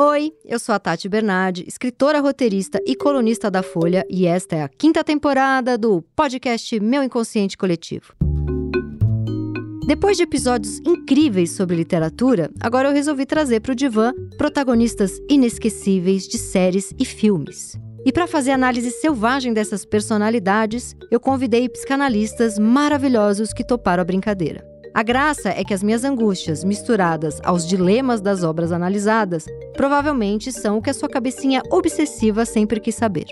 [0.00, 4.62] Oi, eu sou a Tati Bernardi, escritora, roteirista e colunista da Folha, e esta é
[4.62, 8.14] a quinta temporada do podcast Meu Inconsciente Coletivo.
[9.88, 16.28] Depois de episódios incríveis sobre literatura, agora eu resolvi trazer para o divã protagonistas inesquecíveis
[16.28, 17.76] de séries e filmes.
[18.04, 24.67] E para fazer análise selvagem dessas personalidades, eu convidei psicanalistas maravilhosos que toparam a brincadeira.
[24.94, 30.78] A graça é que as minhas angústias, misturadas aos dilemas das obras analisadas, provavelmente são
[30.78, 33.26] o que a sua cabecinha obsessiva sempre quis saber.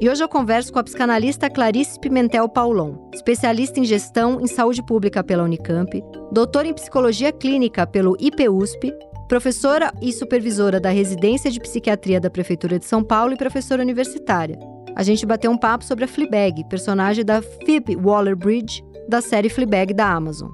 [0.00, 4.82] E hoje eu converso com a psicanalista Clarice Pimentel Paulon, especialista em gestão em saúde
[4.82, 8.92] pública pela Unicamp, doutora em psicologia clínica pelo IPUSP,
[9.28, 14.58] professora e supervisora da residência de psiquiatria da Prefeitura de São Paulo e professora universitária.
[14.96, 19.94] A gente bateu um papo sobre a Fleabag, personagem da Phoebe Waller-Bridge da série Fleabag
[19.94, 20.50] da Amazon.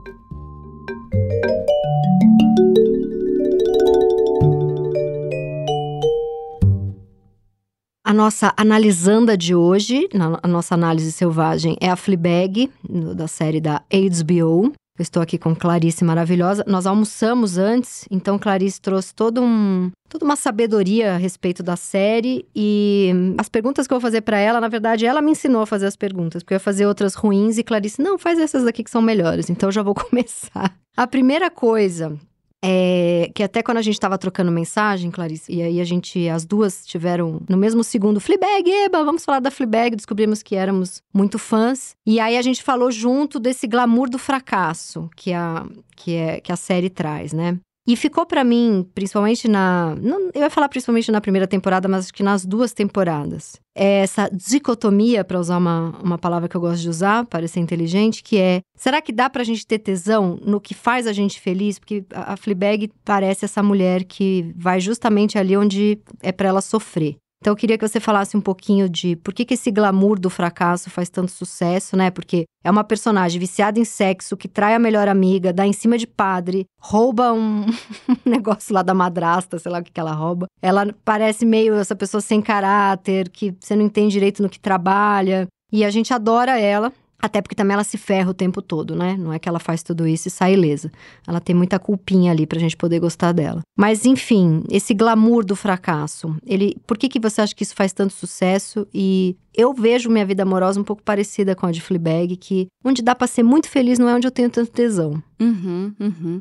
[8.07, 10.09] A nossa analisanda de hoje,
[10.41, 12.71] a nossa análise selvagem, é a Fleabag,
[13.17, 14.73] da série da HBO.
[14.99, 16.65] Eu estou aqui com Clarice maravilhosa.
[16.67, 22.47] Nós almoçamos antes, então Clarice trouxe todo um, toda uma sabedoria a respeito da série
[22.55, 25.67] e as perguntas que eu vou fazer para ela, na verdade, ela me ensinou a
[25.67, 28.83] fazer as perguntas, porque eu ia fazer outras ruins e Clarice, não, faz essas daqui
[28.83, 29.51] que são melhores.
[29.51, 30.75] Então eu já vou começar.
[30.97, 32.19] A primeira coisa
[32.65, 36.45] é, que até quando a gente estava trocando mensagem, Clarice, e aí a gente, as
[36.45, 41.39] duas tiveram no mesmo segundo, Fleabag, eba, vamos falar da Fleabag, descobrimos que éramos muito
[41.39, 41.95] fãs.
[42.07, 46.51] E aí a gente falou junto desse glamour do fracasso que a, que é, que
[46.51, 47.59] a série traz, né?
[47.87, 49.95] E ficou para mim, principalmente na.
[50.01, 53.61] Não, eu ia falar principalmente na primeira temporada, mas acho que nas duas temporadas.
[53.75, 58.25] É essa dicotomia, para usar uma, uma palavra que eu gosto de usar, parecer inteligente,
[58.25, 61.79] que é: será que dá pra gente ter tesão no que faz a gente feliz?
[61.79, 67.17] Porque a, Fleabag parece essa mulher que vai justamente ali onde é para ela sofrer.
[67.41, 70.31] Então eu queria que você falasse um pouquinho de por que, que esse glamour do
[70.31, 72.11] fracasso faz tanto sucesso, né?
[72.11, 75.99] Porque é uma personagem viciada em sexo, que trai a melhor amiga, dá em cima
[75.99, 77.67] de padre, rouba um
[78.25, 80.47] negócio lá da madrasta, sei lá o que, que ela rouba.
[80.61, 85.47] Ela parece meio essa pessoa sem caráter, que você não entende direito no que trabalha.
[85.73, 89.17] E a gente adora ela, até porque também ela se ferra o tempo todo, né?
[89.19, 90.91] Não é que ela faz tudo isso e sai ilesa.
[91.27, 93.63] Ela tem muita culpinha ali pra gente poder gostar dela.
[93.77, 97.93] Mas enfim, esse glamour do fracasso, ele, por que que você acha que isso faz
[97.93, 98.87] tanto sucesso?
[98.93, 103.03] E eu vejo minha vida amorosa um pouco parecida com a de Fleabag, que onde
[103.03, 105.23] dá para ser muito feliz não é onde eu tenho tanto tesão.
[105.41, 106.41] Uhum, uhum.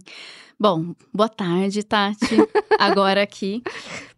[0.60, 2.36] Bom, boa tarde, Tati.
[2.80, 3.62] Agora aqui.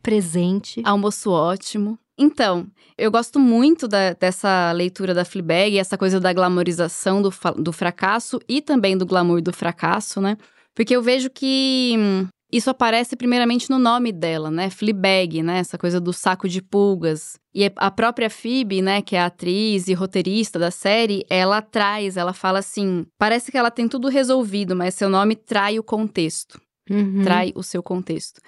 [0.02, 0.82] Presente.
[0.86, 1.98] Almoço ótimo.
[2.18, 2.66] Então,
[2.98, 8.40] eu gosto muito da, dessa leitura da Fleabag, essa coisa da glamorização do, do fracasso
[8.50, 10.36] e também do glamour do fracasso, né?
[10.74, 14.70] Porque eu vejo que hum, isso aparece primeiramente no nome dela, né?
[14.70, 15.60] Fleabag, né?
[15.60, 17.38] Essa coisa do saco de pulgas.
[17.54, 22.16] E a própria Phoebe, né, que é a atriz e roteirista da série, ela traz,
[22.16, 26.60] ela fala assim: parece que ela tem tudo resolvido, mas seu nome trai o contexto.
[26.90, 27.22] Uhum.
[27.24, 28.40] Trai o seu contexto.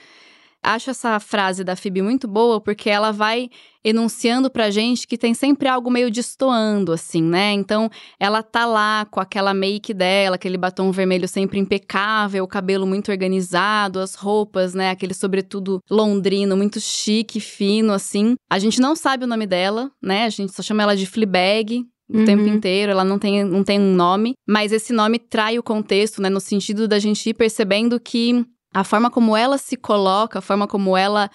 [0.61, 3.49] Acho essa frase da Phoebe muito boa porque ela vai
[3.83, 7.53] enunciando pra gente que tem sempre algo meio destoando, assim, né?
[7.53, 7.89] Então,
[8.19, 13.09] ela tá lá com aquela make dela, aquele batom vermelho sempre impecável, o cabelo muito
[13.09, 14.89] organizado, as roupas, né?
[14.89, 18.35] Aquele sobretudo londrino, muito chique, fino, assim.
[18.49, 20.25] A gente não sabe o nome dela, né?
[20.25, 22.25] A gente só chama ela de Fleabag, o uhum.
[22.25, 26.21] tempo inteiro, ela não tem, não tem um nome, mas esse nome trai o contexto,
[26.21, 26.29] né?
[26.29, 28.43] No sentido da gente ir percebendo que
[28.73, 31.29] a forma como ela se coloca, a forma como ela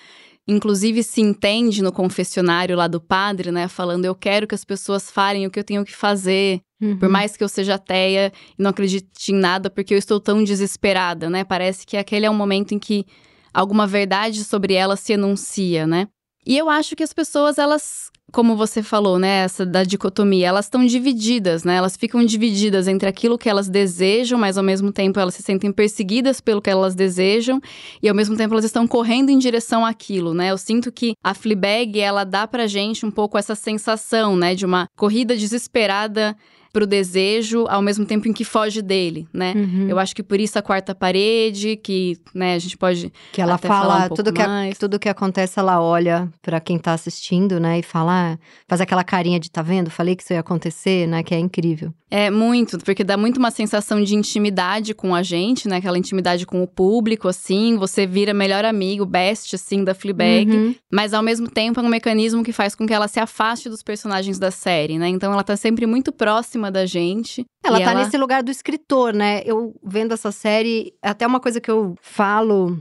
[0.46, 5.10] inclusive se entende no confessionário lá do padre, né, falando eu quero que as pessoas
[5.10, 6.98] falem o que eu tenho que fazer, uhum.
[6.98, 10.44] por mais que eu seja ateia e não acredite em nada, porque eu estou tão
[10.44, 11.44] desesperada, né?
[11.44, 13.06] Parece que aquele é um momento em que
[13.54, 16.08] alguma verdade sobre ela se enuncia, né?
[16.46, 20.66] E eu acho que as pessoas elas como você falou, né, essa da dicotomia, elas
[20.66, 21.76] estão divididas, né?
[21.76, 25.70] Elas ficam divididas entre aquilo que elas desejam, mas ao mesmo tempo elas se sentem
[25.70, 27.60] perseguidas pelo que elas desejam
[28.02, 30.50] e ao mesmo tempo elas estão correndo em direção àquilo, né?
[30.50, 34.66] Eu sinto que a Fleabag, ela dá pra gente um pouco essa sensação, né, de
[34.66, 36.36] uma corrida desesperada
[36.74, 39.54] pro desejo, ao mesmo tempo em que foge dele, né?
[39.56, 39.86] Uhum.
[39.88, 43.56] Eu acho que por isso a quarta parede, que, né, a gente pode que ela
[43.56, 47.78] fala um tudo que a, tudo que acontece, ela olha para quem tá assistindo, né,
[47.78, 49.88] e fala, ah, faz aquela carinha de tá vendo?
[49.88, 51.94] Falei que isso ia acontecer, né, que é incrível.
[52.10, 56.44] É muito, porque dá muito uma sensação de intimidade com a gente, né, aquela intimidade
[56.44, 60.74] com o público assim, você vira melhor amigo, best assim da Fleabag, uhum.
[60.90, 63.82] mas ao mesmo tempo é um mecanismo que faz com que ela se afaste dos
[63.82, 65.08] personagens da série, né?
[65.08, 67.44] Então ela tá sempre muito próxima cima da gente.
[67.62, 68.04] Ela tá ela...
[68.04, 69.42] nesse lugar do escritor, né?
[69.44, 72.80] Eu vendo essa série, até uma coisa que eu falo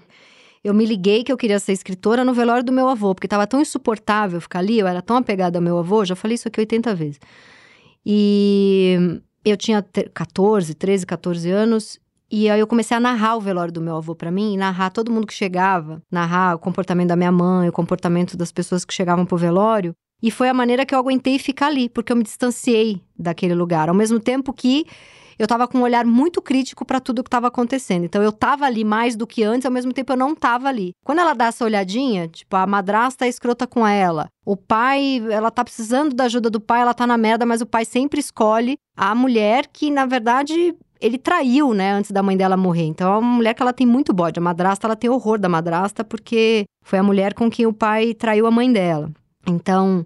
[0.64, 3.46] eu me liguei que eu queria ser escritora no velório do meu avô, porque estava
[3.46, 6.62] tão insuportável ficar ali, eu era tão apegada ao meu avô, já falei isso aqui
[6.62, 7.20] 80 vezes.
[8.06, 12.00] E eu tinha 14, 13, 14 anos,
[12.32, 15.12] e aí eu comecei a narrar o velório do meu avô para mim, narrar todo
[15.12, 19.26] mundo que chegava, narrar o comportamento da minha mãe, o comportamento das pessoas que chegavam
[19.26, 19.94] pro velório.
[20.24, 23.90] E foi a maneira que eu aguentei ficar ali, porque eu me distanciei daquele lugar,
[23.90, 24.86] ao mesmo tempo que
[25.38, 28.06] eu tava com um olhar muito crítico para tudo que estava acontecendo.
[28.06, 30.92] Então eu tava ali mais do que antes, ao mesmo tempo eu não tava ali.
[31.04, 35.52] Quando ela dá essa olhadinha, tipo, a madrasta é escrota com ela, o pai, ela
[35.52, 38.78] tá precisando da ajuda do pai, ela tá na merda, mas o pai sempre escolhe
[38.96, 42.86] a mulher que, na verdade, ele traiu, né, antes da mãe dela morrer.
[42.86, 44.40] Então é uma mulher que ela tem muito bode.
[44.40, 48.14] A madrasta, ela tem horror da madrasta porque foi a mulher com quem o pai
[48.14, 49.12] traiu a mãe dela.
[49.46, 50.06] Então,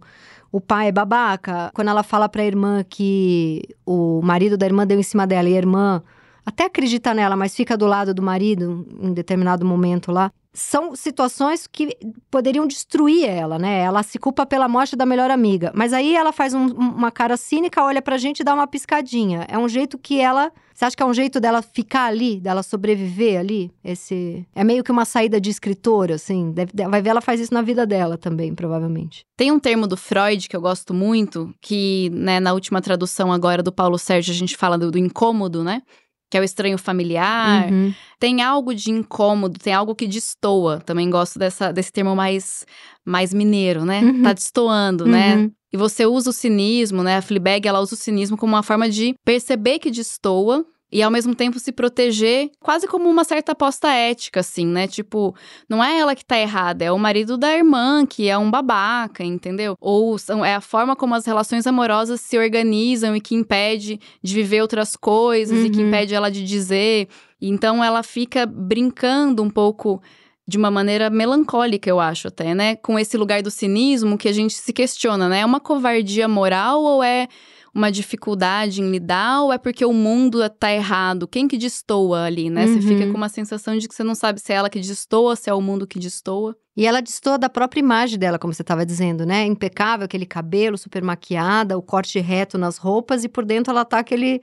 [0.51, 1.71] o pai é babaca.
[1.73, 5.53] Quando ela fala pra irmã que o marido da irmã deu em cima dela e
[5.53, 6.01] a irmã
[6.45, 10.31] até acredita nela, mas fica do lado do marido em determinado momento lá.
[10.53, 11.95] São situações que
[12.31, 13.81] poderiam destruir ela, né?
[13.81, 15.71] Ela se culpa pela morte da melhor amiga.
[15.75, 19.45] Mas aí ela faz um, uma cara cínica, olha pra gente e dá uma piscadinha.
[19.47, 20.51] É um jeito que ela.
[20.73, 23.71] Você acha que é um jeito dela ficar ali, dela sobreviver ali?
[23.83, 24.45] Esse.
[24.55, 26.51] É meio que uma saída de escritora, assim.
[26.51, 29.25] Deve, vai ver, ela faz isso na vida dela também, provavelmente.
[29.35, 33.61] Tem um termo do Freud que eu gosto muito, que, né, na última tradução agora
[33.61, 35.81] do Paulo Sérgio, a gente fala do, do incômodo, né?
[36.29, 37.71] Que é o estranho familiar.
[37.71, 37.93] Uhum.
[38.19, 40.79] Tem algo de incômodo, tem algo que destoa.
[40.79, 42.65] Também gosto dessa, desse termo mais,
[43.05, 44.01] mais mineiro, né?
[44.01, 44.23] Uhum.
[44.23, 45.35] Tá destoando, né?
[45.35, 45.43] uhum.
[45.43, 45.51] né?
[45.71, 47.17] E você usa o cinismo, né?
[47.17, 51.11] A Fleabag, ela usa o cinismo como uma forma de perceber que destoa e ao
[51.11, 54.87] mesmo tempo se proteger, quase como uma certa aposta ética, assim, né?
[54.87, 55.35] Tipo,
[55.67, 59.23] não é ela que tá errada, é o marido da irmã que é um babaca,
[59.23, 59.75] entendeu?
[59.81, 64.33] Ou são, é a forma como as relações amorosas se organizam e que impede de
[64.33, 65.65] viver outras coisas uhum.
[65.65, 65.87] e que uhum.
[65.87, 67.09] impede ela de dizer.
[67.41, 70.01] Então ela fica brincando um pouco
[70.47, 72.77] de uma maneira melancólica, eu acho até, né?
[72.77, 75.41] Com esse lugar do cinismo que a gente se questiona, né?
[75.41, 77.27] É uma covardia moral ou é
[77.73, 81.27] uma dificuldade em lidar ou é porque o mundo tá errado?
[81.27, 82.65] Quem que destoa ali, né?
[82.65, 82.73] Uhum.
[82.73, 83.11] Você fica uhum.
[83.11, 85.53] com uma sensação de que você não sabe se é ela que destoa, se é
[85.53, 86.55] o mundo que destoa.
[86.75, 89.45] E ela destoa da própria imagem dela, como você estava dizendo, né?
[89.45, 93.97] Impecável, aquele cabelo super maquiada, o corte reto nas roupas e por dentro ela tá
[93.99, 94.41] aquele,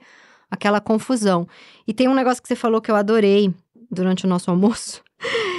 [0.51, 1.47] aquela confusão.
[1.87, 3.53] E tem um negócio que você falou que eu adorei
[3.89, 5.01] durante o nosso almoço,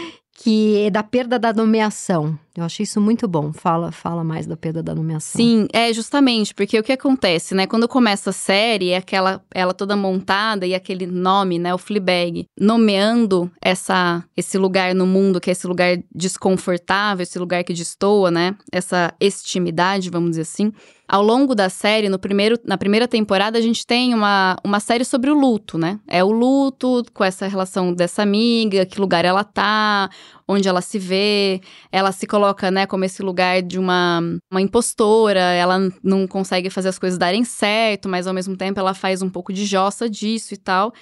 [0.47, 2.39] que é da perda da nomeação.
[2.57, 3.53] Eu achei isso muito bom.
[3.53, 5.41] Fala, fala mais da perda da nomeação.
[5.41, 7.67] Sim, é justamente porque o que acontece, né?
[7.67, 12.47] Quando começa a série, é aquela ela toda montada e aquele nome, né, o Fleabag,
[12.59, 18.31] nomeando essa esse lugar no mundo que é esse lugar desconfortável, esse lugar que destoa,
[18.31, 18.55] né?
[18.71, 20.73] Essa extimidade, vamos dizer assim.
[21.09, 25.05] Ao longo da série, no primeiro, na primeira temporada, a gente tem uma, uma série
[25.05, 26.01] sobre o luto, né?
[26.09, 30.11] É o luto com essa relação dessa amiga, que lugar ela tá,
[30.49, 31.61] onde ela se vê,
[31.93, 34.21] ela se coloca, né, como esse lugar de uma,
[34.51, 38.93] uma impostora, ela não consegue fazer as coisas darem certo, mas ao mesmo tempo ela
[38.93, 40.93] faz um pouco de jossa disso e tal.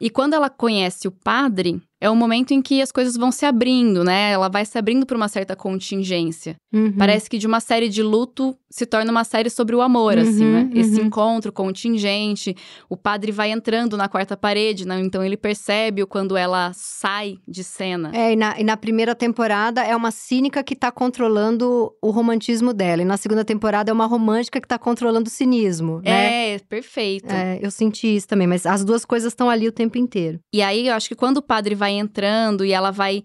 [0.00, 3.44] E quando ela conhece o padre, é o momento em que as coisas vão se
[3.44, 4.32] abrindo, né?
[4.32, 6.56] Ela vai se abrindo para uma certa contingência.
[6.72, 6.92] Uhum.
[6.96, 10.22] Parece que de uma série de luto se torna uma série sobre o amor, uhum,
[10.22, 10.70] assim, né?
[10.72, 10.80] Uhum.
[10.80, 12.56] Esse encontro contingente.
[12.88, 14.98] O padre vai entrando na quarta parede, né?
[15.00, 18.12] Então ele percebe quando ela sai de cena.
[18.14, 22.72] É, e na, e na primeira temporada é uma cínica que tá controlando o romantismo
[22.72, 23.02] dela.
[23.02, 26.54] E na segunda temporada é uma romântica que tá controlando o cinismo, né?
[26.54, 27.30] É, perfeito.
[27.30, 30.38] É, eu senti isso também, mas as duas coisas estão ali o tempo inteiro.
[30.54, 33.24] E aí eu acho que quando o padre vai vai entrando e ela vai.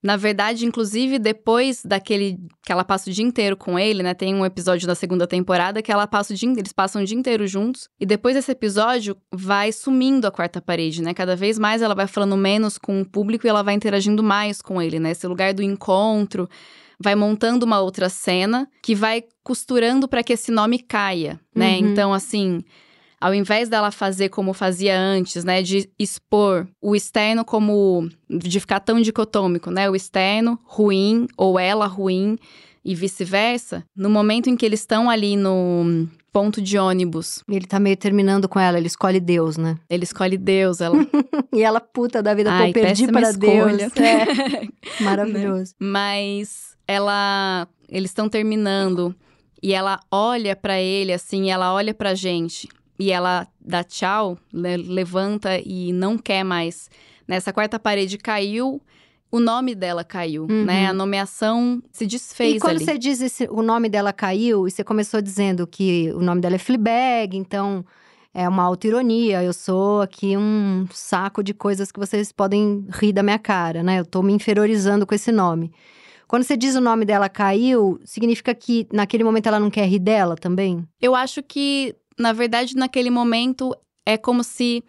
[0.00, 4.14] Na verdade, inclusive, depois daquele que ela passa o dia inteiro com ele, né?
[4.14, 7.18] Tem um episódio da segunda temporada que ela passa o dia, eles passam o dia
[7.18, 7.88] inteiro juntos.
[7.98, 11.12] E depois desse episódio, vai sumindo a quarta parede, né?
[11.12, 14.62] Cada vez mais ela vai falando menos com o público e ela vai interagindo mais
[14.62, 15.10] com ele, né?
[15.10, 16.48] Esse lugar do encontro
[17.00, 21.72] vai montando uma outra cena que vai costurando para que esse nome caia, né?
[21.72, 21.88] Uhum.
[21.88, 22.62] Então, assim,
[23.20, 28.80] ao invés dela fazer como fazia antes, né, de expor o externo como de ficar
[28.80, 32.38] tão dicotômico, né, o externo ruim ou ela ruim
[32.84, 37.42] e vice-versa, no momento em que eles estão ali no ponto de ônibus.
[37.48, 39.76] Ele tá meio terminando com ela, ele escolhe Deus, né?
[39.90, 40.96] Ele escolhe Deus, ela.
[41.52, 43.90] e ela puta da vida, Ai, pô, perdi para escolha.
[43.90, 43.92] Deus.
[43.98, 45.02] É.
[45.02, 45.74] Maravilhoso.
[45.78, 49.14] Mas ela eles estão terminando
[49.62, 52.68] e ela olha para ele assim, ela olha pra gente
[52.98, 56.90] e ela dá tchau, levanta e não quer mais.
[57.26, 58.82] Nessa quarta parede caiu,
[59.30, 60.64] o nome dela caiu, uhum.
[60.64, 60.86] né?
[60.86, 62.84] A nomeação se desfez E quando ali.
[62.84, 66.54] você diz esse, o nome dela caiu, e você começou dizendo que o nome dela
[66.54, 67.84] é Fleabag, então
[68.34, 69.42] É uma autoironia.
[69.42, 74.00] Eu sou aqui um saco de coisas que vocês podem rir da minha cara, né?
[74.00, 75.72] Eu tô me inferiorizando com esse nome.
[76.26, 79.98] Quando você diz o nome dela caiu, significa que naquele momento ela não quer rir
[79.98, 80.86] dela também?
[81.00, 83.74] Eu acho que, na verdade, naquele momento
[84.06, 84.82] é como se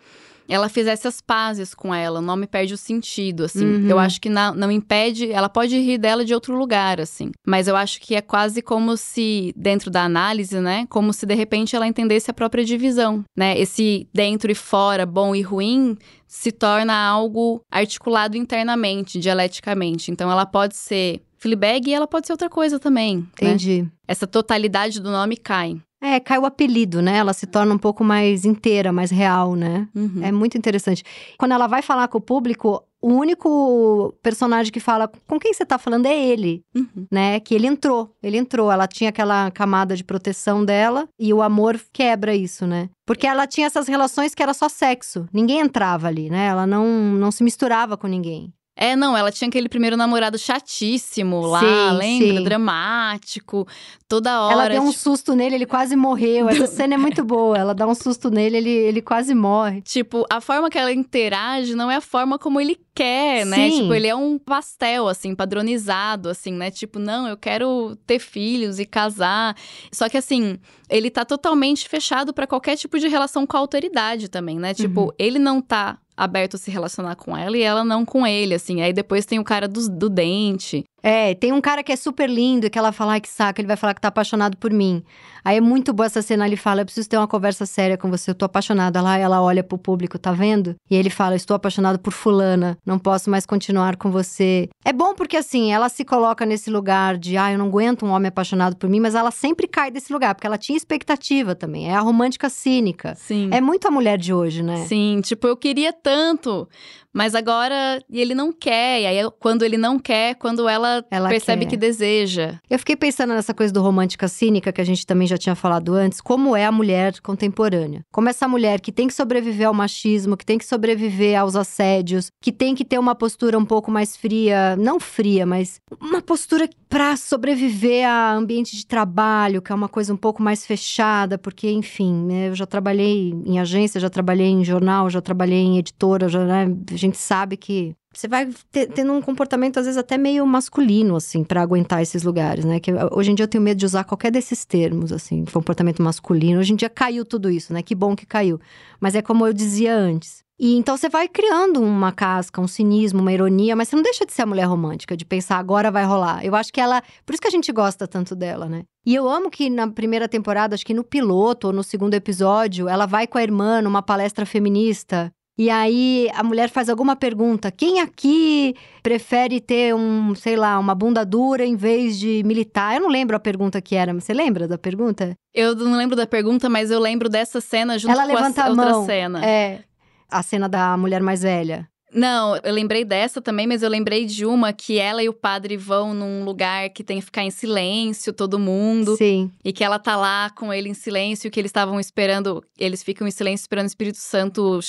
[0.50, 3.66] ela fizesse as pazes com ela, o nome perde o sentido, assim.
[3.66, 3.88] Uhum.
[3.88, 7.32] Eu acho que não, não impede, ela pode rir dela de outro lugar, assim.
[7.46, 11.36] Mas eu acho que é quase como se, dentro da análise, né, como se de
[11.36, 13.58] repente ela entendesse a própria divisão, né?
[13.60, 15.96] Esse dentro e fora, bom e ruim,
[16.26, 20.10] se torna algo articulado internamente, dialeticamente.
[20.10, 23.18] Então ela pode ser Fleabag e ela pode ser outra coisa também.
[23.18, 23.24] Né?
[23.34, 23.82] Entendi.
[23.84, 23.90] Né?
[24.08, 25.82] Essa totalidade do nome cai.
[26.02, 27.18] É, cai o apelido, né?
[27.18, 29.88] Ela se torna um pouco mais inteira, mais real, né?
[29.94, 30.22] Uhum.
[30.24, 31.04] É muito interessante.
[31.38, 35.66] Quando ela vai falar com o público, o único personagem que fala com quem você
[35.66, 37.06] tá falando é ele, uhum.
[37.12, 37.40] né?
[37.42, 38.72] Que ele entrou, ele entrou.
[38.72, 42.90] Ela tinha aquela camada de proteção dela e o amor quebra isso, né?
[43.06, 45.28] Porque ela tinha essas relações que era só sexo.
[45.34, 46.48] Ninguém entrava ali, né?
[46.48, 48.54] Ela não, não se misturava com ninguém.
[48.82, 52.38] É, não, ela tinha aquele primeiro namorado chatíssimo lá, sim, lembra?
[52.38, 52.44] Sim.
[52.46, 53.68] Dramático,
[54.08, 54.54] toda hora.
[54.54, 55.02] Ela deu um tipo...
[55.02, 56.48] susto nele, ele quase morreu.
[56.48, 57.58] Essa cena é muito boa.
[57.58, 59.82] Ela dá um susto nele, ele, ele quase morre.
[59.82, 63.70] Tipo, a forma que ela interage não é a forma como ele quer, né?
[63.70, 63.82] Sim.
[63.82, 66.72] Tipo, ele é um pastel, assim, padronizado, assim, né?
[66.72, 69.58] Tipo, não, eu quero ter filhos e casar.
[69.92, 70.58] Só que, assim,
[70.90, 74.74] ele tá totalmente fechado para qualquer tipo de relação com a autoridade também, né?
[74.74, 75.12] Tipo, uhum.
[75.20, 78.82] ele não tá aberto a se relacionar com ela e ela não com ele, assim.
[78.82, 80.84] Aí depois tem o cara do, do dente.
[81.02, 83.60] É, tem um cara que é super lindo e que ela fala, ai que saco,
[83.60, 85.04] ele vai falar que tá apaixonado por mim.
[85.44, 88.10] Aí é muito boa essa cena, ele fala, eu preciso ter uma conversa séria com
[88.10, 89.02] você, eu tô apaixonada.
[89.02, 90.76] Lá ela olha pro público, tá vendo?
[90.90, 94.70] E ele fala, estou apaixonado por fulana, não posso mais continuar com você.
[94.84, 98.10] É bom porque assim, ela se coloca nesse lugar de, ah, eu não aguento um
[98.10, 101.90] homem apaixonado por mim, mas ela sempre cai desse lugar, porque ela tinha expectativa também,
[101.90, 103.16] é a romântica cínica.
[103.16, 103.50] Sim.
[103.52, 104.86] É muito a mulher de hoje, né?
[104.86, 106.68] Sim, tipo, eu queria tanto,
[107.14, 109.02] mas agora ele não quer.
[109.02, 111.72] E aí, quando ele não quer, quando ela, ela percebe quer.
[111.72, 112.60] que deseja.
[112.70, 115.94] Eu fiquei pensando nessa coisa do romântica cínica, que a gente também já tinha falado
[115.94, 118.06] antes, como é a mulher contemporânea.
[118.12, 122.32] Como essa mulher que tem que sobreviver ao machismo, que tem que sobreviver aos assédios,
[122.42, 126.70] que tem que ter uma postura um pouco mais fria, não fria, mas uma postura
[126.88, 131.70] para sobreviver a ambiente de trabalho, que é uma coisa um pouco mais fechada, porque,
[131.70, 136.28] enfim, né, eu já trabalhei em agência, já trabalhei em jornal, já trabalhei em editora,
[136.28, 136.68] já, né,
[137.10, 141.44] gente sabe que você vai ter, tendo um comportamento, às vezes, até meio masculino, assim,
[141.44, 142.80] para aguentar esses lugares, né?
[142.80, 146.60] Que hoje em dia eu tenho medo de usar qualquer desses termos, assim, comportamento masculino.
[146.60, 147.84] Hoje em dia caiu tudo isso, né?
[147.84, 148.60] Que bom que caiu.
[149.00, 150.44] Mas é como eu dizia antes.
[150.60, 154.26] E então você vai criando uma casca, um cinismo, uma ironia, mas você não deixa
[154.26, 156.44] de ser a mulher romântica, de pensar agora vai rolar.
[156.44, 157.02] Eu acho que ela.
[157.26, 158.84] Por isso que a gente gosta tanto dela, né?
[159.06, 162.90] E eu amo que na primeira temporada, acho que no piloto ou no segundo episódio,
[162.90, 167.70] ela vai com a irmã numa palestra feminista e aí a mulher faz alguma pergunta:
[167.70, 168.74] quem aqui
[169.04, 172.96] prefere ter um, sei lá, uma bunda dura em vez de militar?
[172.96, 175.36] Eu não lembro a pergunta que era, você lembra da pergunta?
[175.54, 178.66] Eu não lembro da pergunta, mas eu lembro dessa cena junto Ela com levanta a,
[178.68, 179.46] a outra mão, cena.
[179.46, 179.84] É.
[180.32, 181.90] A cena da mulher mais velha.
[182.14, 185.78] Não, eu lembrei dessa também, mas eu lembrei de uma que ela e o padre
[185.78, 189.16] vão num lugar que tem que ficar em silêncio, todo mundo.
[189.16, 189.52] Sim.
[189.64, 193.28] E que ela tá lá com ele em silêncio, que eles estavam esperando, eles ficam
[193.28, 194.80] em silêncio esperando o Espírito Santo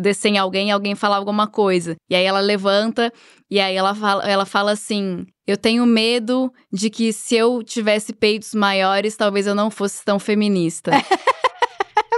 [0.00, 1.96] descer em alguém e alguém falar alguma coisa.
[2.08, 3.12] E aí ela levanta
[3.50, 8.12] e aí ela fala, ela fala assim: Eu tenho medo de que se eu tivesse
[8.12, 10.92] peitos maiores, talvez eu não fosse tão feminista.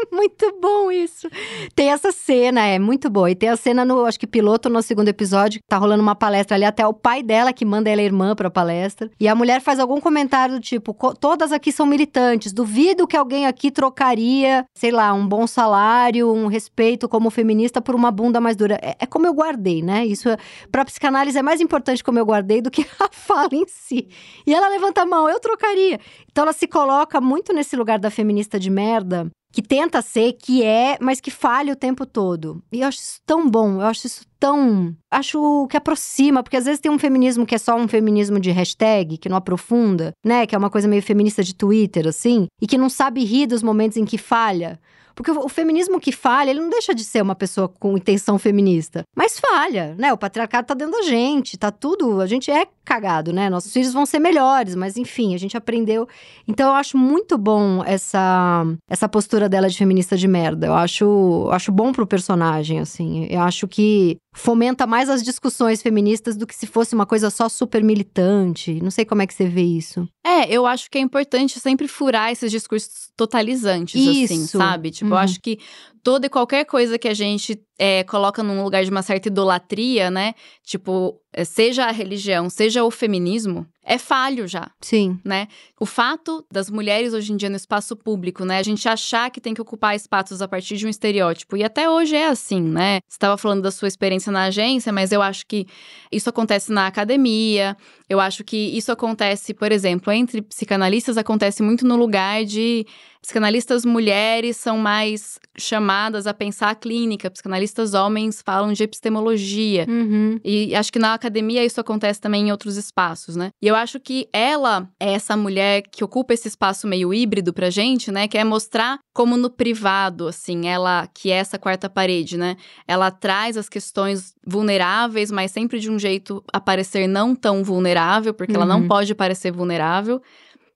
[0.13, 1.29] muito bom isso.
[1.75, 3.31] Tem essa cena, é muito boa.
[3.31, 6.57] E tem a cena no, acho que piloto no segundo episódio, tá rolando uma palestra
[6.57, 9.11] ali, até o pai dela que manda ela irmã pra palestra.
[9.19, 13.47] E a mulher faz algum comentário do tipo: todas aqui são militantes, duvido que alguém
[13.47, 18.57] aqui trocaria, sei lá, um bom salário, um respeito como feminista por uma bunda mais
[18.57, 18.79] dura.
[18.83, 20.05] É, é como eu guardei, né?
[20.07, 20.37] Isso é,
[20.71, 24.09] pra psicanálise é mais importante como eu guardei do que a fala em si.
[24.47, 25.99] E ela levanta a mão, eu trocaria.
[26.31, 30.65] Então ela se coloca muito nesse lugar da feminista de merda, que tenta ser, que
[30.65, 32.63] é, mas que falha o tempo todo.
[32.73, 34.97] E eu acho isso tão bom, eu acho isso tão.
[35.11, 38.51] Acho que aproxima, porque às vezes tem um feminismo que é só um feminismo de
[38.51, 40.47] hashtag, que não aprofunda, né?
[40.47, 43.63] Que é uma coisa meio feminista de Twitter, assim, e que não sabe rir dos
[43.63, 44.81] momentos em que falha.
[45.15, 49.03] Porque o feminismo que falha, ele não deixa de ser uma pessoa com intenção feminista.
[49.17, 50.13] Mas falha, né?
[50.13, 52.21] O patriarcado tá dentro da gente, tá tudo.
[52.21, 53.49] A gente é cagado, né?
[53.49, 56.07] Nossos filhos vão ser melhores, mas enfim, a gente aprendeu.
[56.49, 60.67] Então eu acho muito bom essa, essa postura dela de feminista de merda.
[60.67, 63.27] Eu acho, acho bom pro personagem, assim.
[63.31, 67.49] Eu acho que fomenta mais as discussões feministas do que se fosse uma coisa só
[67.49, 68.81] super militante.
[68.83, 70.09] Não sei como é que você vê isso.
[70.27, 74.33] É, eu acho que é importante sempre furar esses discursos totalizantes, assim, Isso.
[74.35, 74.91] assim, sabe?
[74.91, 75.17] Tipo, Uhum.
[75.17, 75.59] eu acho que
[76.03, 80.11] toda e qualquer coisa que a gente é, coloca num lugar de uma certa idolatria,
[80.11, 80.35] né?
[80.65, 84.71] Tipo, é, seja a religião, seja o feminismo, é falho já.
[84.81, 85.19] Sim.
[85.25, 85.49] né?
[85.79, 88.59] O fato das mulheres hoje em dia no espaço público, né?
[88.59, 91.57] A gente achar que tem que ocupar espaços a partir de um estereótipo.
[91.57, 93.01] E até hoje é assim, né?
[93.09, 95.67] Você estava falando da sua experiência na agência, mas eu acho que
[96.11, 97.77] isso acontece na academia.
[98.09, 102.87] Eu acho que isso acontece, por exemplo, entre psicanalistas, acontece muito no lugar de
[103.23, 109.87] psicanalistas mulheres são mais chamadas a pensar a clínica, psicanalistas homens falam de epistemologia.
[109.89, 110.41] Uhum.
[110.45, 113.53] E acho que na academia isso acontece também em outros espaços, né?
[113.63, 117.71] E eu acho que ela é essa mulher que ocupa esse espaço meio híbrido pra
[117.71, 118.29] gente, né?
[118.29, 122.57] Que é mostrar como no privado, assim, ela, que é essa quarta parede, né?
[122.87, 128.33] Ela traz as questões vulneráveis, mas sempre de um jeito a parecer não tão vulnerável,
[128.33, 128.89] porque ela não Uhum.
[128.89, 130.23] pode parecer vulnerável.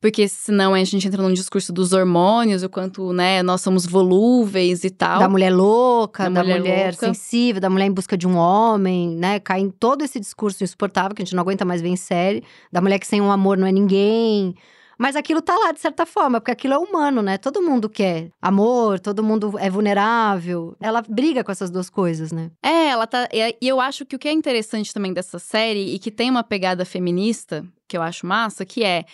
[0.06, 4.84] Porque senão a gente entra num discurso dos hormônios, o quanto, né, nós somos volúveis
[4.84, 5.18] e tal.
[5.18, 7.06] Da mulher louca, Da da, mulher mulher, louca.
[7.06, 9.40] sensível, da mulher em busca de um homem, né?
[9.40, 12.44] Cai em todo esse discurso insuportável que a gente não aguenta mais ver em série.
[12.70, 14.54] Da mulher que sem um amor não é ninguém.
[14.96, 17.36] Mas aquilo tá lá de certa forma, porque aquilo é humano, né?
[17.36, 20.76] Todo mundo quer amor, todo mundo é vulnerável.
[20.80, 22.52] Ela briga com essas duas coisas, né?
[22.62, 23.28] É, ela tá.
[23.32, 26.30] E e eu acho que o que é interessante também dessa série e que tem
[26.30, 29.04] uma pegada feminista, que eu acho massa, que é.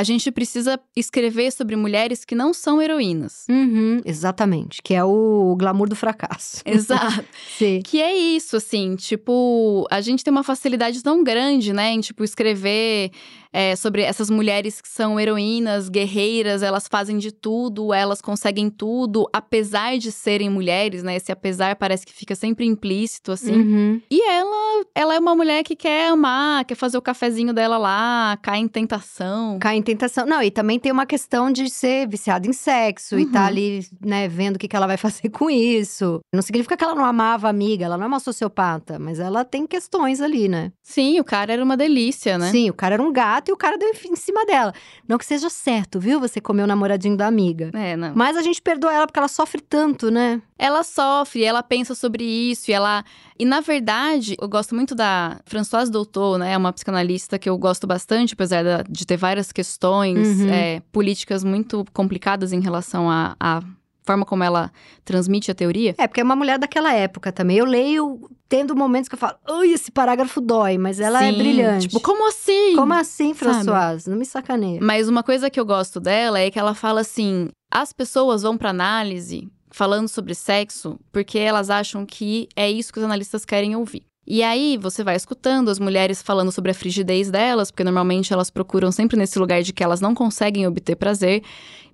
[0.00, 3.44] A gente precisa escrever sobre mulheres que não são heroínas.
[3.50, 4.80] Uhum, exatamente.
[4.82, 6.62] Que é o glamour do fracasso.
[6.64, 7.22] Exato.
[7.84, 12.24] Que é isso, assim, tipo, a gente tem uma facilidade tão grande, né, em, tipo,
[12.24, 13.10] escrever
[13.52, 19.28] é, sobre essas mulheres que são heroínas, guerreiras, elas fazem de tudo, elas conseguem tudo,
[19.32, 23.54] apesar de serem mulheres, né, esse apesar parece que fica sempre implícito, assim.
[23.54, 24.00] Uhum.
[24.10, 28.38] E ela, ela é uma mulher que quer amar, quer fazer o cafezinho dela lá,
[28.42, 29.58] cai em tentação.
[29.58, 30.26] Cai em tentação.
[30.26, 33.32] Não, e também tem uma questão de ser viciada em sexo e Uhum.
[33.32, 36.20] tá ali, né, vendo o que, que ela vai fazer com isso.
[36.32, 39.44] Não significa que ela não amava a amiga, ela não é uma sociopata, mas ela
[39.44, 40.72] tem questões ali, né?
[40.82, 42.50] Sim, o cara era uma delícia, né?
[42.50, 44.72] Sim, o cara era um gato e o cara deu em cima dela.
[45.08, 46.18] Não que seja certo, viu?
[46.20, 47.70] Você comer o namoradinho da amiga.
[47.74, 48.12] É, não.
[48.14, 50.40] Mas a gente perdoa ela porque ela sofre tanto, né?
[50.58, 53.04] Ela sofre, ela pensa sobre isso e ela.
[53.38, 56.52] E na verdade, eu gosto muito da Françoise Doutor, né?
[56.52, 60.50] É uma psicanalista que eu gosto bastante, apesar de ter várias questões Uhum.
[60.50, 63.62] é, políticas muito complicadas em relação à à
[64.02, 64.72] forma como ela
[65.04, 65.94] transmite a teoria.
[65.98, 67.58] É, porque é uma mulher daquela época também.
[67.58, 71.38] Eu leio tendo momentos que eu falo, ai, esse parágrafo dói, mas ela é Sim,
[71.38, 71.88] brilhante.
[71.88, 72.74] Tipo, como assim?
[72.74, 73.34] Como assim?
[73.34, 74.08] Françoise?
[74.08, 74.80] Não me sacaneia.
[74.82, 78.56] Mas uma coisa que eu gosto dela é que ela fala assim: as pessoas vão
[78.56, 83.76] pra análise falando sobre sexo porque elas acham que é isso que os analistas querem
[83.76, 84.02] ouvir.
[84.26, 88.50] E aí você vai escutando as mulheres falando sobre a frigidez delas, porque normalmente elas
[88.50, 91.42] procuram sempre nesse lugar de que elas não conseguem obter prazer,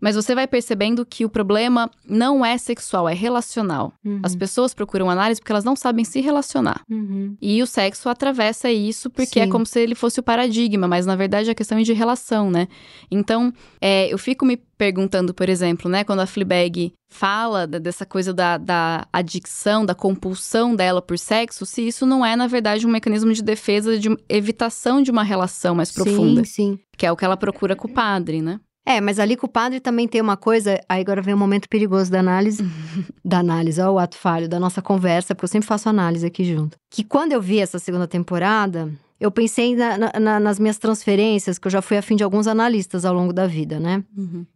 [0.00, 3.92] mas você vai percebendo que o problema não é sexual, é relacional.
[4.04, 4.20] Uhum.
[4.22, 6.82] As pessoas procuram análise porque elas não sabem se relacionar.
[6.90, 7.36] Uhum.
[7.40, 9.50] E o sexo atravessa isso porque é Sim.
[9.50, 12.68] como se ele fosse o paradigma, mas na verdade a questão é de relação, né?
[13.10, 18.32] Então, é, eu fico me perguntando, por exemplo, né, quando a Fleabag fala dessa coisa
[18.32, 22.90] da, da adicção, da compulsão dela por sexo, se isso não é, na verdade, um
[22.90, 26.78] mecanismo de defesa, de evitação de uma relação mais profunda, Sim, sim.
[26.96, 28.60] que é o que ela procura com o padre, né?
[28.88, 30.80] É, mas ali com o padre também tem uma coisa.
[30.88, 32.62] Aí agora vem um momento perigoso da análise.
[33.24, 36.44] da análise, ó, o ato falho da nossa conversa, porque eu sempre faço análise aqui
[36.44, 36.78] junto.
[36.88, 38.88] Que quando eu vi essa segunda temporada,
[39.20, 42.46] eu pensei na- na- na- nas minhas transferências, que eu já fui afim de alguns
[42.46, 44.04] analistas ao longo da vida, né?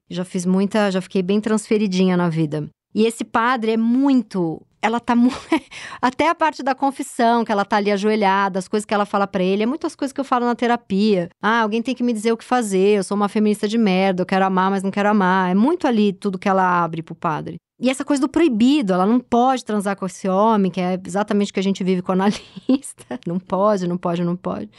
[0.08, 2.68] Já fiz muita, já fiquei bem transferidinha na vida.
[2.94, 4.60] E esse padre é muito.
[4.82, 5.30] Ela tá mu-
[6.00, 9.26] Até a parte da confissão, que ela tá ali ajoelhada, as coisas que ela fala
[9.26, 11.28] pra ele, é muitas coisas que eu falo na terapia.
[11.42, 14.22] Ah, alguém tem que me dizer o que fazer, eu sou uma feminista de merda,
[14.22, 15.50] eu quero amar, mas não quero amar.
[15.50, 17.56] É muito ali tudo que ela abre pro padre.
[17.80, 21.50] E essa coisa do proibido, ela não pode transar com esse homem, que é exatamente
[21.50, 23.18] o que a gente vive com o analista.
[23.26, 24.70] Não pode, não pode, não pode.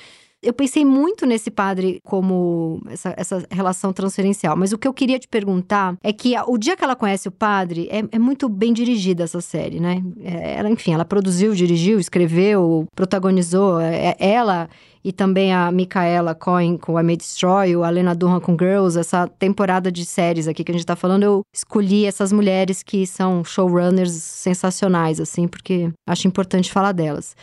[0.41, 5.19] Eu pensei muito nesse padre como essa, essa relação transferencial, mas o que eu queria
[5.19, 8.73] te perguntar é que o dia que ela conhece o padre, é, é muito bem
[8.73, 10.01] dirigida essa série, né?
[10.23, 13.79] É, ela, enfim, ela produziu, dirigiu, escreveu, protagonizou.
[13.79, 14.67] É, ela
[15.03, 19.27] e também a Micaela Cohen com I May Destroy, a Lena Dunham com Girls, essa
[19.27, 23.43] temporada de séries aqui que a gente tá falando, eu escolhi essas mulheres que são
[23.43, 27.35] showrunners sensacionais, assim, porque acho importante falar delas.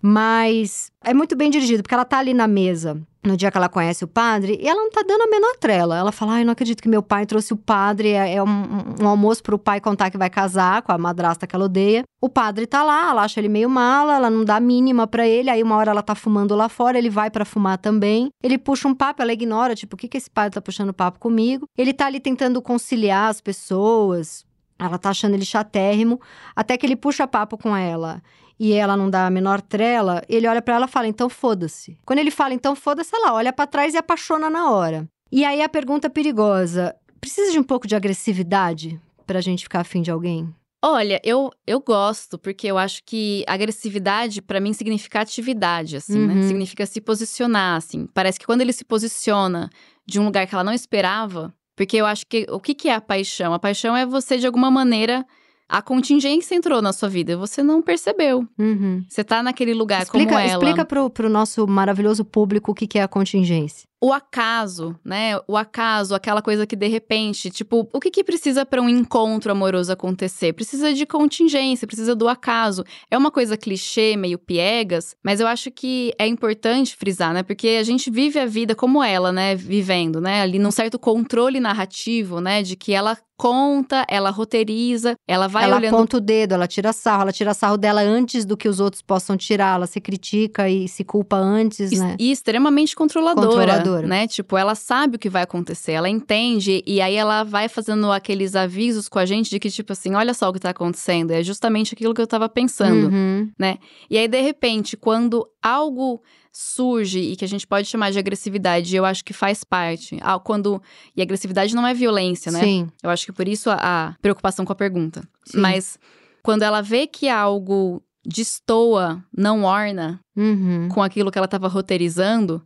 [0.00, 3.68] Mas é muito bem dirigido, porque ela tá ali na mesa no dia que ela
[3.68, 5.98] conhece o padre, e ela não tá dando a menor trela.
[5.98, 8.10] Ela fala: Ai, não acredito que meu pai trouxe o padre.
[8.10, 11.54] É, é um, um, almoço pro pai contar que vai casar com a madrasta que
[11.54, 12.04] ela odeia.
[12.20, 15.50] O padre tá lá, ela acha ele meio mala, ela não dá mínima para ele.
[15.50, 18.30] Aí uma hora ela tá fumando lá fora, ele vai para fumar também.
[18.42, 21.18] Ele puxa um papo, ela ignora, tipo, o que, que esse padre tá puxando papo
[21.18, 21.66] comigo?
[21.76, 24.44] Ele tá ali tentando conciliar as pessoas.
[24.78, 26.20] Ela tá achando ele chatérrimo,
[26.54, 28.22] até que ele puxa papo com ela
[28.58, 31.98] e ela não dá a menor trela, ele olha para ela e fala: então foda-se.
[32.04, 35.08] Quando ele fala então foda-se, ela olha para trás e apaixona na hora.
[35.30, 40.02] E aí a pergunta perigosa: precisa de um pouco de agressividade pra gente ficar afim
[40.02, 40.48] de alguém?
[40.84, 46.34] Olha, eu, eu gosto, porque eu acho que agressividade, para mim, significa atividade, assim, né?
[46.34, 46.40] uhum.
[46.42, 46.46] né?
[46.46, 48.06] Significa se posicionar, assim.
[48.14, 49.68] Parece que quando ele se posiciona
[50.06, 52.94] de um lugar que ela não esperava, porque eu acho que o que, que é
[52.94, 53.52] a paixão?
[53.52, 55.26] A paixão é você, de alguma maneira,
[55.68, 58.46] a contingência entrou na sua vida, você não percebeu.
[58.58, 59.04] Uhum.
[59.08, 60.52] Você tá naquele lugar explica, como ela.
[60.52, 65.38] Explica pro, pro nosso maravilhoso público o que, que é a contingência o acaso, né?
[65.48, 69.50] O acaso, aquela coisa que de repente, tipo, o que, que precisa para um encontro
[69.50, 70.52] amoroso acontecer?
[70.52, 72.84] Precisa de contingência, precisa do acaso.
[73.10, 77.42] É uma coisa clichê, meio piegas, mas eu acho que é importante frisar, né?
[77.42, 79.54] Porque a gente vive a vida como ela, né?
[79.54, 80.42] Vivendo, né?
[80.42, 82.62] Ali num certo controle narrativo, né?
[82.62, 85.88] De que ela conta, ela roteiriza, ela vai ela olhando.
[85.88, 88.80] Ela aponta o dedo, ela tira sarro, ela tira sarro dela antes do que os
[88.80, 92.16] outros possam tirar, ela se critica e se culpa antes, né?
[92.18, 93.46] E extremamente controladora.
[93.46, 94.26] controladora né?
[94.26, 98.54] Tipo, ela sabe o que vai acontecer, ela entende e aí ela vai fazendo aqueles
[98.54, 101.42] avisos com a gente de que tipo assim, olha só o que tá acontecendo, é
[101.42, 103.50] justamente aquilo que eu tava pensando, uhum.
[103.58, 103.78] né?
[104.10, 106.22] E aí de repente, quando algo
[106.52, 110.18] surge e que a gente pode chamar de agressividade, eu acho que faz parte.
[110.22, 110.80] Ah, quando
[111.14, 112.60] e agressividade não é violência, né?
[112.60, 112.88] Sim.
[113.02, 115.22] Eu acho que por isso a, a preocupação com a pergunta.
[115.44, 115.58] Sim.
[115.58, 115.98] Mas
[116.42, 120.88] quando ela vê que algo destoa, não orna uhum.
[120.88, 122.62] com aquilo que ela estava roteirizando,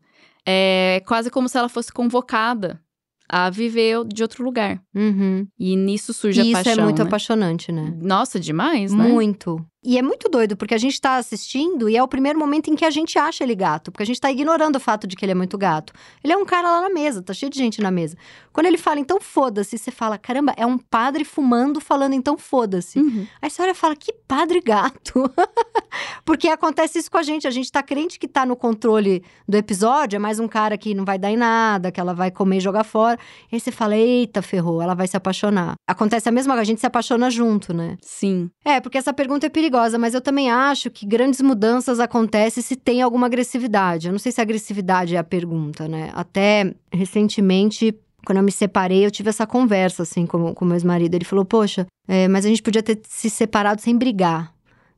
[0.47, 2.81] é quase como se ela fosse convocada
[3.29, 4.83] a viver de outro lugar.
[4.95, 5.47] Uhum.
[5.59, 6.73] E nisso surge e a paixão.
[6.73, 7.05] Isso é muito né?
[7.07, 7.97] apaixonante, né?
[8.01, 9.07] Nossa, demais, né?
[9.07, 9.65] Muito.
[9.83, 12.77] E é muito doido, porque a gente tá assistindo e é o primeiro momento em
[12.77, 15.25] que a gente acha ele gato, porque a gente tá ignorando o fato de que
[15.25, 15.95] ele é muito gato.
[16.23, 18.15] Ele é um cara lá na mesa, tá cheio de gente na mesa.
[18.53, 22.99] Quando ele fala, então foda-se, você fala, caramba, é um padre fumando falando, então foda-se.
[22.99, 23.27] Uhum.
[23.41, 25.33] Aí você olha e fala, que padre gato.
[26.27, 29.57] porque acontece isso com a gente, a gente tá crente que tá no controle do
[29.57, 32.59] episódio, é mais um cara que não vai dar em nada, que ela vai comer
[32.59, 33.19] e jogar fora.
[33.51, 35.73] E aí você fala, eita, ferrou, ela vai se apaixonar.
[35.89, 37.97] Acontece a mesma coisa, a gente se apaixona junto, né?
[38.03, 38.51] Sim.
[38.63, 42.63] É, porque essa pergunta é perigosa perigosa, mas eu também acho que grandes mudanças acontecem
[42.63, 44.09] se tem alguma agressividade.
[44.09, 46.11] Eu não sei se agressividade é a pergunta, né?
[46.13, 47.95] Até recentemente
[48.27, 51.15] quando eu me separei, eu tive essa conversa, assim, com o meu ex-marido.
[51.15, 54.53] Ele falou, poxa, é, mas a gente podia ter se separado sem brigar.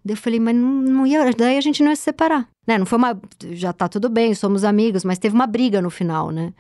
[0.04, 2.48] Daí eu falei, mas não, não ia, daí a gente não ia se separar.
[2.66, 2.78] Né?
[2.78, 3.20] Não foi uma.
[3.52, 6.52] Já tá tudo bem, somos amigos, mas teve uma briga no final, né?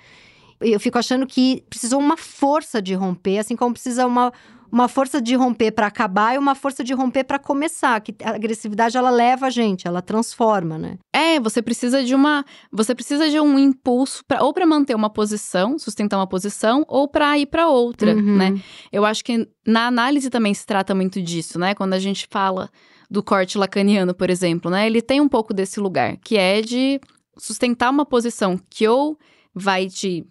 [0.60, 4.32] Eu fico achando que precisou uma força de romper, assim como precisa uma,
[4.72, 8.00] uma força de romper para acabar e uma força de romper para começar.
[8.00, 10.98] Que a agressividade ela leva a gente, ela transforma, né?
[11.12, 15.10] É, você precisa de uma, você precisa de um impulso para ou para manter uma
[15.10, 18.36] posição, sustentar uma posição, ou para ir para outra, uhum.
[18.38, 18.58] né?
[18.90, 21.74] Eu acho que na análise também se trata muito disso, né?
[21.74, 22.70] Quando a gente fala
[23.10, 24.86] do corte lacaniano, por exemplo, né?
[24.86, 26.98] Ele tem um pouco desse lugar, que é de
[27.36, 29.18] sustentar uma posição que ou
[29.54, 30.26] vai te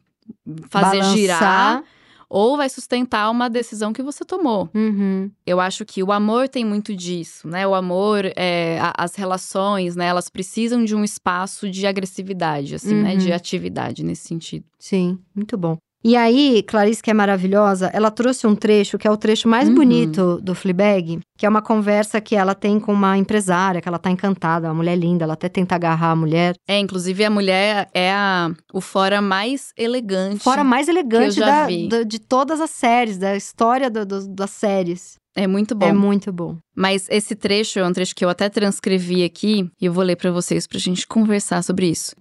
[0.68, 1.16] fazer Balançar.
[1.16, 1.84] girar
[2.32, 4.70] ou vai sustentar uma decisão que você tomou.
[4.74, 5.30] Uhum.
[5.46, 7.68] Eu acho que o amor tem muito disso, né?
[7.68, 10.06] O amor, é, a, as relações, né?
[10.06, 13.04] Elas precisam de um espaço de agressividade, assim, uhum.
[13.04, 13.16] né?
[13.18, 13.36] De uhum.
[13.36, 14.64] atividade nesse sentido.
[14.80, 15.78] Sim, muito bom.
[16.04, 19.70] E aí, Clarice, que é maravilhosa, ela trouxe um trecho que é o trecho mais
[19.70, 19.76] uhum.
[19.76, 24.00] bonito do Fleabag, que é uma conversa que ela tem com uma empresária, que ela
[24.00, 26.56] tá encantada, uma mulher linda, ela até tenta agarrar a mulher.
[26.68, 30.44] É, inclusive a mulher é a, o fora mais elegante.
[30.44, 35.22] Fora mais elegante da, da, de todas as séries, da história do, do, das séries.
[35.36, 35.86] É muito bom.
[35.86, 36.58] É muito bom.
[36.76, 40.16] Mas esse trecho é um trecho que eu até transcrevi aqui e eu vou ler
[40.16, 42.16] para vocês pra gente conversar sobre isso.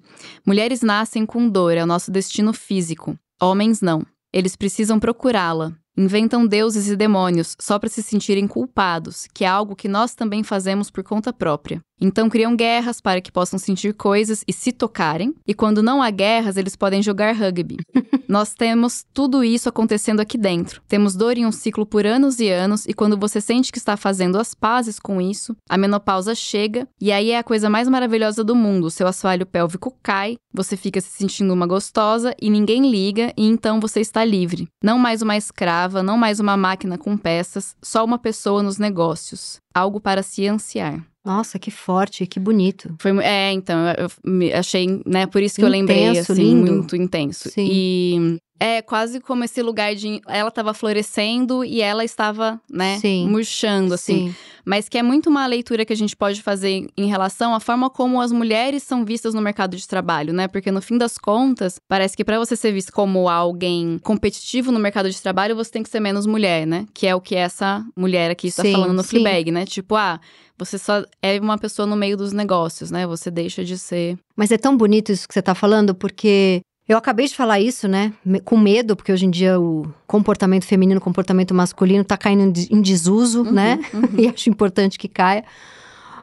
[0.46, 3.16] Mulheres nascem com dor, é o nosso destino físico.
[3.42, 4.04] Homens não.
[4.30, 5.72] Eles precisam procurá-la.
[5.96, 10.42] Inventam deuses e demônios só para se sentirem culpados, que é algo que nós também
[10.42, 11.80] fazemos por conta própria.
[12.00, 16.10] Então criam guerras para que possam sentir coisas e se tocarem, e quando não há
[16.10, 17.76] guerras, eles podem jogar rugby.
[18.28, 20.80] Nós temos tudo isso acontecendo aqui dentro.
[20.86, 23.96] Temos dor em um ciclo por anos e anos, e quando você sente que está
[23.96, 28.44] fazendo as pazes com isso, a menopausa chega, e aí é a coisa mais maravilhosa
[28.44, 28.90] do mundo.
[28.90, 33.80] Seu assoalho pélvico cai, você fica se sentindo uma gostosa e ninguém liga, e então
[33.80, 34.68] você está livre.
[34.82, 39.58] Não mais uma escrava, não mais uma máquina com peças, só uma pessoa nos negócios.
[39.74, 41.04] Algo para se ansiar.
[41.24, 42.94] Nossa, que forte, que bonito.
[42.98, 46.72] Foi, é, então, eu, eu achei, né, por isso que intenso, eu lembrei, assim, lindo.
[46.72, 47.50] muito intenso.
[47.50, 47.68] Sim.
[47.70, 53.26] E é quase como esse lugar de ela estava florescendo e ela estava, né, Sim.
[53.26, 54.28] murchando assim.
[54.28, 54.34] Sim.
[54.62, 57.88] Mas que é muito uma leitura que a gente pode fazer em relação à forma
[57.88, 60.46] como as mulheres são vistas no mercado de trabalho, né?
[60.46, 64.78] Porque no fim das contas, parece que para você ser visto como alguém competitivo no
[64.78, 66.86] mercado de trabalho, você tem que ser menos mulher, né?
[66.92, 69.08] Que é o que essa mulher aqui está Sim, falando no sim.
[69.08, 69.64] Fleabag, né?
[69.64, 70.20] Tipo, ah,
[70.58, 73.06] você só é uma pessoa no meio dos negócios, né?
[73.06, 74.18] Você deixa de ser.
[74.36, 76.60] Mas é tão bonito isso que você tá falando, porque
[76.90, 78.12] eu acabei de falar isso, né?
[78.44, 82.82] Com medo, porque hoje em dia o comportamento feminino, o comportamento masculino tá caindo em
[82.82, 83.78] desuso, Uhum, né?
[83.94, 84.02] uhum.
[84.18, 85.44] e acho importante que caia.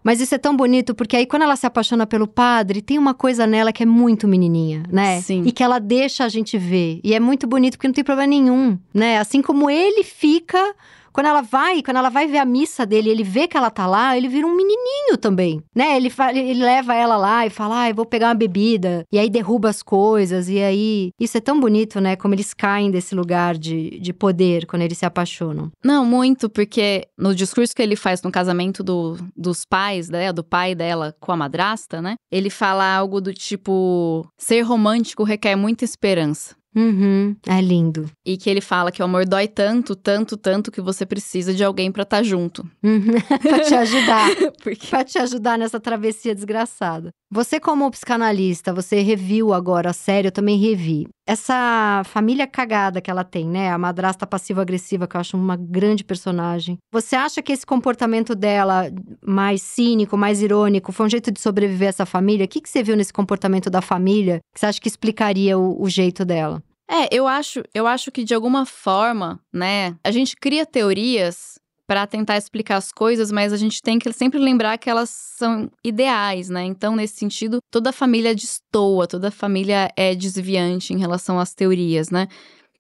[0.04, 3.14] Mas isso é tão bonito, porque aí quando ela se apaixona pelo padre, tem uma
[3.14, 5.22] coisa nela que é muito menininha, né?
[5.22, 5.44] Sim.
[5.46, 7.00] E que ela deixa a gente ver.
[7.04, 9.20] E é muito bonito porque não tem problema nenhum, né?
[9.20, 10.76] Assim como ele fica.
[11.18, 13.88] Quando ela vai, quando ela vai ver a missa dele, ele vê que ela tá
[13.88, 15.98] lá, ele vira um menininho também, né?
[15.98, 19.04] Ele, ele leva ela lá e fala, ah, eu vou pegar uma bebida.
[19.12, 21.10] E aí derruba as coisas, e aí...
[21.20, 22.16] Isso é tão bonito, né?
[22.16, 25.72] Como eles caem desse lugar de, de poder quando eles se apaixonam.
[25.84, 30.44] Não, muito, porque no discurso que ele faz no casamento do- dos pais, né, do
[30.44, 32.14] pai dela com a madrasta, né?
[32.32, 36.56] Ele fala algo do tipo: ser romântico requer muita esperança.
[36.76, 38.10] Uhum, é lindo.
[38.26, 41.64] E que ele fala que o amor dói tanto, tanto, tanto que você precisa de
[41.64, 42.64] alguém pra estar junto.
[42.84, 43.14] Uhum.
[43.42, 44.30] pra te ajudar.
[44.64, 47.10] Porque pra te ajudar nessa travessia desgraçada.
[47.30, 51.08] Você, como psicanalista, você reviu agora a série, eu também revi.
[51.28, 53.70] Essa família cagada que ela tem, né?
[53.70, 56.78] A madrasta passiva-agressiva, que eu acho uma grande personagem.
[56.90, 58.90] Você acha que esse comportamento dela,
[59.22, 62.46] mais cínico, mais irônico, foi um jeito de sobreviver a essa família?
[62.46, 65.82] O que, que você viu nesse comportamento da família que você acha que explicaria o,
[65.82, 66.64] o jeito dela?
[66.90, 71.57] É, eu acho, eu acho que de alguma forma, né, a gente cria teorias
[71.88, 75.72] pra tentar explicar as coisas, mas a gente tem que sempre lembrar que elas são
[75.84, 76.64] ideais, né?
[76.66, 82.28] Então, nesse sentido, toda família destoa, toda família é desviante em relação às teorias, né?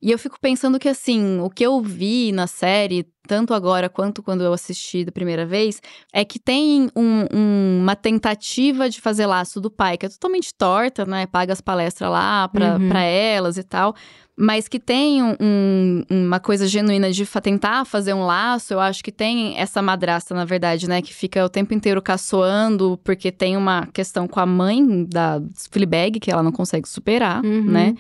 [0.01, 4.21] E eu fico pensando que, assim, o que eu vi na série, tanto agora quanto
[4.21, 5.81] quando eu assisti da primeira vez,
[6.13, 10.53] é que tem um- um- uma tentativa de fazer laço do pai, que é totalmente
[10.55, 11.25] torta, né?
[11.25, 12.89] Paga as palestras lá pra, Uhum.
[12.89, 13.95] pra elas e tal.
[14.39, 19.03] Mas que tem um- um- uma coisa genuína de tentar fazer um laço, eu acho
[19.03, 21.01] que tem essa madrasta, na verdade, né?
[21.01, 26.19] Que fica o tempo inteiro caçoando, porque tem uma questão com a mãe da Fleabag,
[26.19, 27.63] que ela não consegue superar, Uhum.
[27.65, 27.95] né?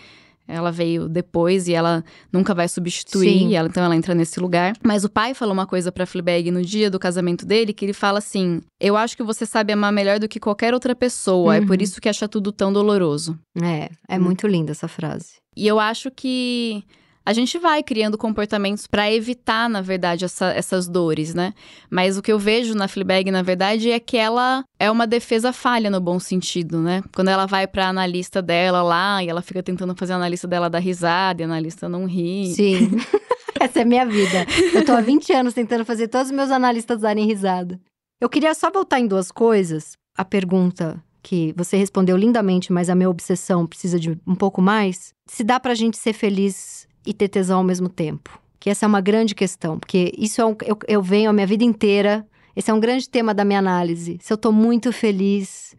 [0.47, 4.73] Ela veio depois e ela nunca vai substituir, ela, então ela entra nesse lugar.
[4.83, 7.93] Mas o pai falou uma coisa pra Fleabag no dia do casamento dele, que ele
[7.93, 11.61] fala assim: Eu acho que você sabe amar melhor do que qualquer outra pessoa, é
[11.61, 11.83] por Uhum.
[11.83, 13.37] isso que acha tudo tão doloroso.
[13.61, 14.21] É, é Hum.
[14.23, 15.33] muito linda essa frase.
[15.55, 16.83] E eu acho que
[17.27, 21.53] a gente vai criando comportamentos pra evitar, na verdade, essa- essas dores, né?
[21.89, 25.51] Mas o que eu vejo na Fleabag, na verdade, é que ela é uma defesa
[25.51, 27.03] falha no bom sentido, né?
[27.13, 30.69] Quando ela vai pra analista dela lá e ela fica tentando fazer a analista dela
[30.69, 32.53] dar risada e a analista não ri.
[32.55, 32.91] Sim.
[33.59, 34.45] Essa é minha vida.
[34.73, 37.77] Eu tô há 20 anos tentando fazer todos os meus analistas darem risada.
[38.21, 39.97] Eu queria só voltar em duas coisas.
[40.17, 45.11] A pergunta que você respondeu lindamente, mas a minha obsessão precisa de um pouco mais.
[45.29, 48.39] Se dá pra gente ser feliz e ter tesão ao mesmo tempo.
[48.59, 51.47] Que essa é uma grande questão, porque isso é um, eu, eu venho a minha
[51.47, 52.25] vida inteira.
[52.55, 54.17] Esse é um grande tema da minha análise.
[54.21, 55.75] Se eu tô muito feliz,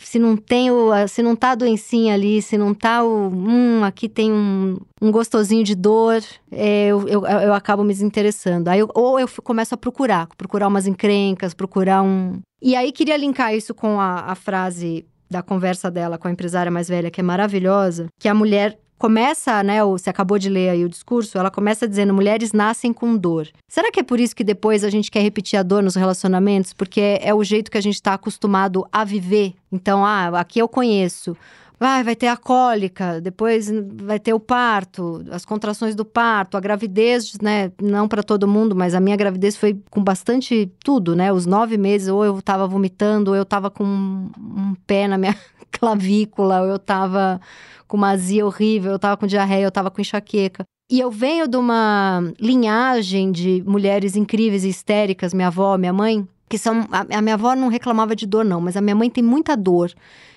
[0.00, 3.28] se não tem o, a- se não tá a doencinha ali, se não tá o,
[3.28, 8.68] hum, aqui tem um, um gostosinho de dor, é, eu, eu, eu acabo me desinteressando.
[8.70, 12.40] Aí eu- ou eu começo a procurar, procurar umas encrencas, procurar um.
[12.60, 16.70] E aí queria linkar isso com a, a frase da conversa dela com a empresária
[16.72, 20.84] mais velha, que é maravilhosa, que a mulher começa, né, você acabou de ler aí
[20.84, 23.48] o discurso, ela começa dizendo mulheres nascem com dor.
[23.68, 26.72] Será que é por isso que depois a gente quer repetir a dor nos relacionamentos?
[26.72, 29.54] Porque é, o jeito que a gente está acostumado a viver.
[29.70, 31.36] Então, ah, aqui eu conheço.
[31.78, 33.70] Ah, vai ter a cólica, depois
[34.02, 37.70] vai ter o parto, as contrações do parto, a gravidez, né?
[37.80, 41.30] Não para todo mundo, mas a minha gravidez foi com bastante tudo, né?
[41.30, 45.36] Os nove meses, ou eu tava vomitando, ou eu tava com um pé na minha
[45.78, 47.40] clavícula, ou eu tava
[47.86, 50.64] com uma azia horrível, eu tava com diarreia, eu tava com enxaqueca.
[50.90, 56.26] E eu venho de uma linhagem de mulheres incríveis e histéricas, minha avó, minha mãe,
[56.48, 56.86] que são.
[56.92, 59.92] A, minha avó não reclamava de dor, não, mas a minha mãe tem muita dor.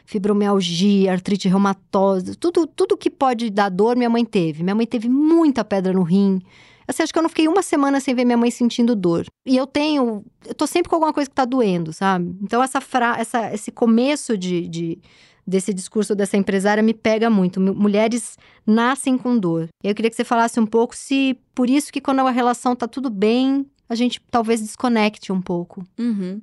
[0.06, 4.63] Fibromialgia, artrite reumatosa, tudo, tudo que pode dar dor, minha mãe teve.
[4.63, 6.41] Minha mãe teve muita pedra no rim.
[6.89, 9.28] Assim, acho que eu não fiquei uma semana sem ver minha mãe sentindo dor.
[9.45, 10.25] E eu tenho.
[10.43, 12.36] Eu tô sempre com alguma coisa que tá doendo, sabe?
[12.41, 14.99] Então, essa fra, essa, esse começo de, de,
[15.45, 17.62] desse discurso dessa empresária me pega muito.
[17.62, 19.67] Mulheres nascem com dor.
[19.84, 22.88] Eu queria que você falasse um pouco se por isso que quando a relação tá
[22.88, 25.84] tudo bem, a gente talvez desconecte um pouco.
[25.97, 26.39] Uhum.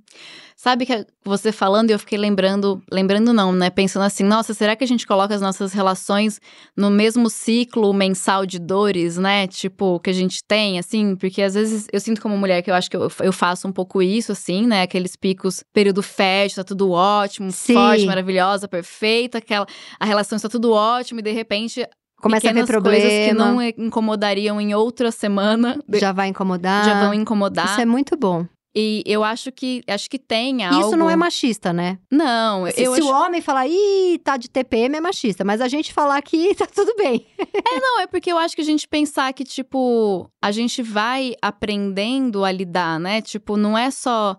[0.57, 3.71] Sabe que você falando, eu fiquei lembrando, lembrando não, né?
[3.71, 6.41] Pensando assim, nossa, será que a gente coloca as nossas relações
[6.77, 9.47] no mesmo ciclo mensal de dores, né?
[9.47, 12.75] Tipo, que a gente tem, assim, porque às vezes eu sinto como mulher que eu
[12.75, 14.83] acho que eu, eu faço um pouco isso, assim, né?
[14.83, 17.75] Aqueles picos, período fértil, tá tudo ótimo, Sim.
[17.75, 19.67] forte, maravilhosa, perfeita, aquela,
[20.01, 21.87] a relação está tudo ótimo e de repente
[22.27, 23.01] Começa a ter problema.
[23.01, 25.83] coisas que não incomodariam em outra semana.
[25.95, 26.85] Já vai incomodar.
[26.85, 27.67] Já vão incomodar.
[27.73, 28.47] Isso é muito bom.
[28.79, 30.81] E eu acho que acho que tem algo.
[30.81, 31.99] Isso não é machista, né?
[32.11, 33.09] Não, se, eu se acho...
[33.09, 36.67] o homem falar, ih, tá de TPM é machista, mas a gente falar que tá
[36.67, 37.27] tudo bem.
[37.39, 41.33] é, não, é porque eu acho que a gente pensar que, tipo, a gente vai
[41.41, 43.23] aprendendo a lidar, né?
[43.23, 44.37] Tipo, não é só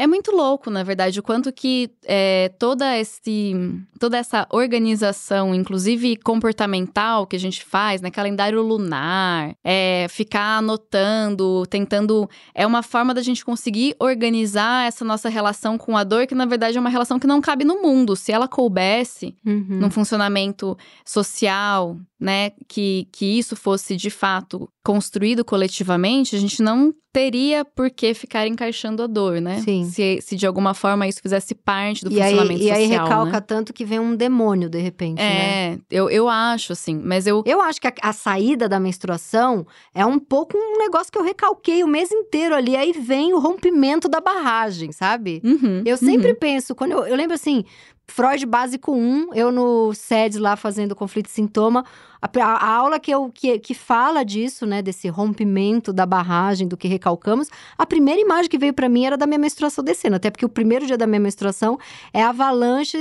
[0.00, 3.52] é muito louco, na verdade, o quanto que é, toda, esse,
[3.98, 8.10] toda essa organização, inclusive comportamental, que a gente faz, né?
[8.10, 12.30] Calendário lunar, é, ficar anotando, tentando.
[12.54, 16.46] É uma forma da gente conseguir organizar essa nossa relação com a dor, que na
[16.46, 18.16] verdade é uma relação que não cabe no mundo.
[18.16, 19.80] Se ela coubesse uhum.
[19.80, 26.94] num funcionamento social, né, que, que isso fosse de fato construído coletivamente, a gente não
[27.12, 29.60] teria por que ficar encaixando a dor, né?
[29.60, 29.84] Sim.
[29.90, 32.78] Se, se de alguma forma isso fizesse parte do e funcionamento aí, social.
[32.78, 33.40] E aí recalca né?
[33.40, 35.78] tanto que vem um demônio de repente, é, né?
[35.90, 37.42] eu, eu acho, assim, mas eu.
[37.44, 41.24] Eu acho que a, a, saída da menstruação é um pouco um negócio que eu
[41.24, 42.76] recalquei o mês inteiro ali.
[42.76, 45.40] Aí vem o rompimento da barragem, sabe?
[45.44, 46.38] Uhum, eu sempre uhum.
[46.38, 47.64] penso, quando eu, eu lembro assim,
[48.10, 51.84] Freud básico 1, eu no SEDS lá fazendo conflito e sintoma.
[52.20, 56.76] A, a, aula que, eu, que, que fala disso, né, desse rompimento da barragem, do
[56.76, 60.28] que recalcamos, a primeira imagem que veio para mim era da minha menstruação descendo, até
[60.28, 61.78] porque o primeiro dia da minha menstruação
[62.12, 62.98] é avalanche,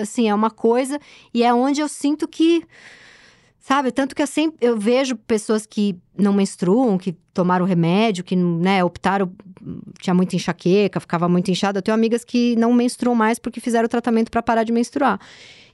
[0.00, 1.00] assim, é uma coisa,
[1.32, 2.62] e é onde eu sinto que
[3.68, 3.92] Sabe?
[3.92, 8.82] Tanto que eu sempre eu vejo pessoas que não menstruam, que tomaram remédio, que né,
[8.82, 9.30] optaram,
[10.00, 11.76] tinha muita enxaqueca, ficava muito inchada.
[11.76, 15.20] Eu tenho amigas que não menstruam mais porque fizeram o tratamento para parar de menstruar.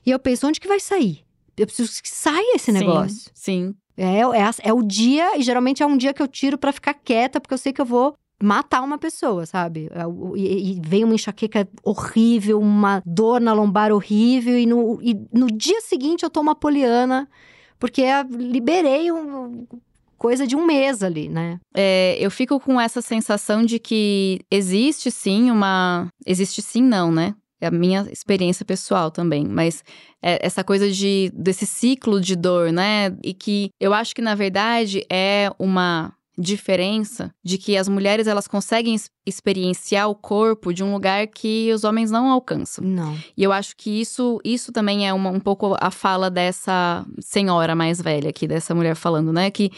[0.05, 1.23] E eu penso, onde que vai sair?
[1.55, 3.31] Eu preciso que saia esse negócio.
[3.33, 3.73] Sim.
[3.95, 6.95] É, é, é o dia, e geralmente é um dia que eu tiro para ficar
[6.95, 9.89] quieta, porque eu sei que eu vou matar uma pessoa, sabe?
[9.93, 10.03] É
[10.35, 15.47] e, e, vem uma enxaqueca horrível, uma dor na lombar horrível, e no, e no
[15.47, 17.25] dia seguinte eu tô uma poliana
[17.79, 19.65] porque liberei um,
[20.17, 21.59] coisa de um mês ali, né?
[21.73, 26.07] É, eu fico com essa sensação de que existe sim uma.
[26.25, 27.35] Existe sim, não, né?
[27.61, 29.83] É a minha experiência pessoal também, mas
[30.21, 33.15] é essa coisa de desse ciclo de dor, né?
[33.23, 38.47] E que eu acho que na verdade é uma diferença de que as mulheres elas
[38.47, 38.95] conseguem
[39.25, 42.83] experienciar o corpo de um lugar que os homens não alcançam.
[42.83, 43.17] Não.
[43.35, 47.75] E eu acho que isso isso também é uma, um pouco a fala dessa senhora
[47.75, 49.71] mais velha aqui, dessa mulher falando, né, que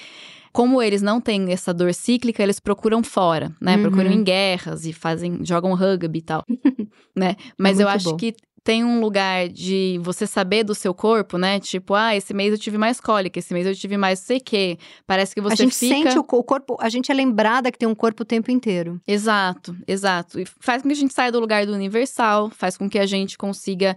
[0.58, 3.76] como eles não têm essa dor cíclica, eles procuram fora, né?
[3.76, 3.84] Uhum.
[3.84, 6.44] Procuram em guerras e fazem, jogam rugby e tal,
[7.16, 7.36] né?
[7.56, 8.18] Mas é eu acho bom.
[8.18, 8.34] que
[8.68, 11.58] tem um lugar de você saber do seu corpo, né?
[11.58, 14.78] Tipo, ah, esse mês eu tive mais cólica, esse mês eu tive mais sei que.
[15.06, 15.64] Parece que você fica...
[15.64, 16.10] A gente fica...
[16.10, 19.00] sente o corpo, a gente é lembrada que tem um corpo o tempo inteiro.
[19.08, 20.38] Exato, exato.
[20.38, 23.06] E faz com que a gente saia do lugar do universal, faz com que a
[23.06, 23.96] gente consiga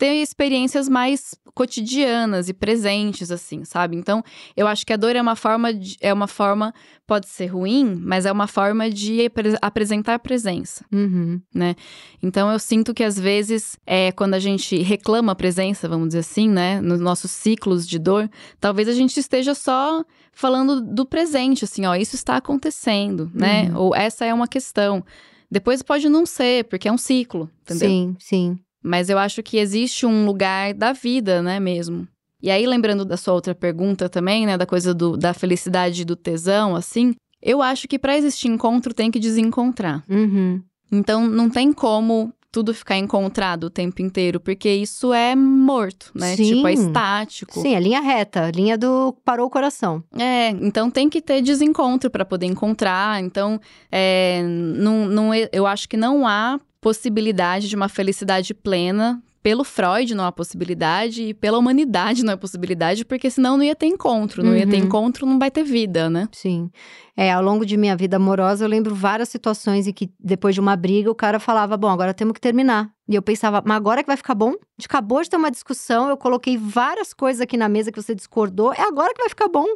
[0.00, 3.98] ter experiências mais cotidianas e presentes, assim, sabe?
[3.98, 4.24] Então,
[4.56, 6.72] eu acho que a dor é uma forma de, é uma forma,
[7.06, 11.38] pode ser ruim, mas é uma forma de apre apresentar presença, uhum.
[11.54, 11.76] né?
[12.22, 16.20] Então, eu sinto que às vezes, é, quando a gente reclama a presença, vamos dizer
[16.20, 16.80] assim, né?
[16.80, 21.94] Nos nossos ciclos de dor, talvez a gente esteja só falando do presente, assim, ó,
[21.94, 23.64] isso está acontecendo, né?
[23.64, 23.76] Uhum.
[23.76, 25.04] Ou essa é uma questão.
[25.50, 27.88] Depois pode não ser, porque é um ciclo, entendeu?
[27.90, 28.58] Sim, sim.
[28.82, 32.08] Mas eu acho que existe um lugar da vida, né, mesmo.
[32.42, 36.04] E aí, lembrando da sua outra pergunta também, né, da coisa do, da felicidade e
[36.04, 40.02] do tesão, assim, eu acho que para existir encontro tem que desencontrar.
[40.08, 40.62] Uhum.
[40.90, 46.34] Então, não tem como tudo ficar encontrado o tempo inteiro, porque isso é morto, né?
[46.34, 46.54] Sim.
[46.54, 47.60] Tipo, é estático.
[47.60, 50.02] Sim, é linha reta, linha do parou o coração.
[50.18, 53.22] É, então tem que ter desencontro para poder encontrar.
[53.22, 59.22] Então, é, não, não, eu acho que não há possibilidade de uma felicidade plena.
[59.42, 63.74] Pelo Freud não há possibilidade e pela humanidade não há possibilidade, porque senão não ia
[63.74, 64.42] ter encontro.
[64.42, 64.56] Não uhum.
[64.58, 64.84] ia ter uhum.
[64.84, 66.28] encontro, não vai ter vida, né?
[66.30, 66.70] Sim.
[67.16, 70.60] É, ao longo de minha vida amorosa, eu lembro várias situações em que, depois de
[70.60, 72.90] uma briga, o cara falava: Bom, agora temos que terminar.
[73.08, 74.50] E eu pensava, mas agora que vai ficar bom?
[74.50, 78.00] A gente acabou de ter uma discussão, eu coloquei várias coisas aqui na mesa que
[78.00, 79.66] você discordou, é agora que vai ficar bom.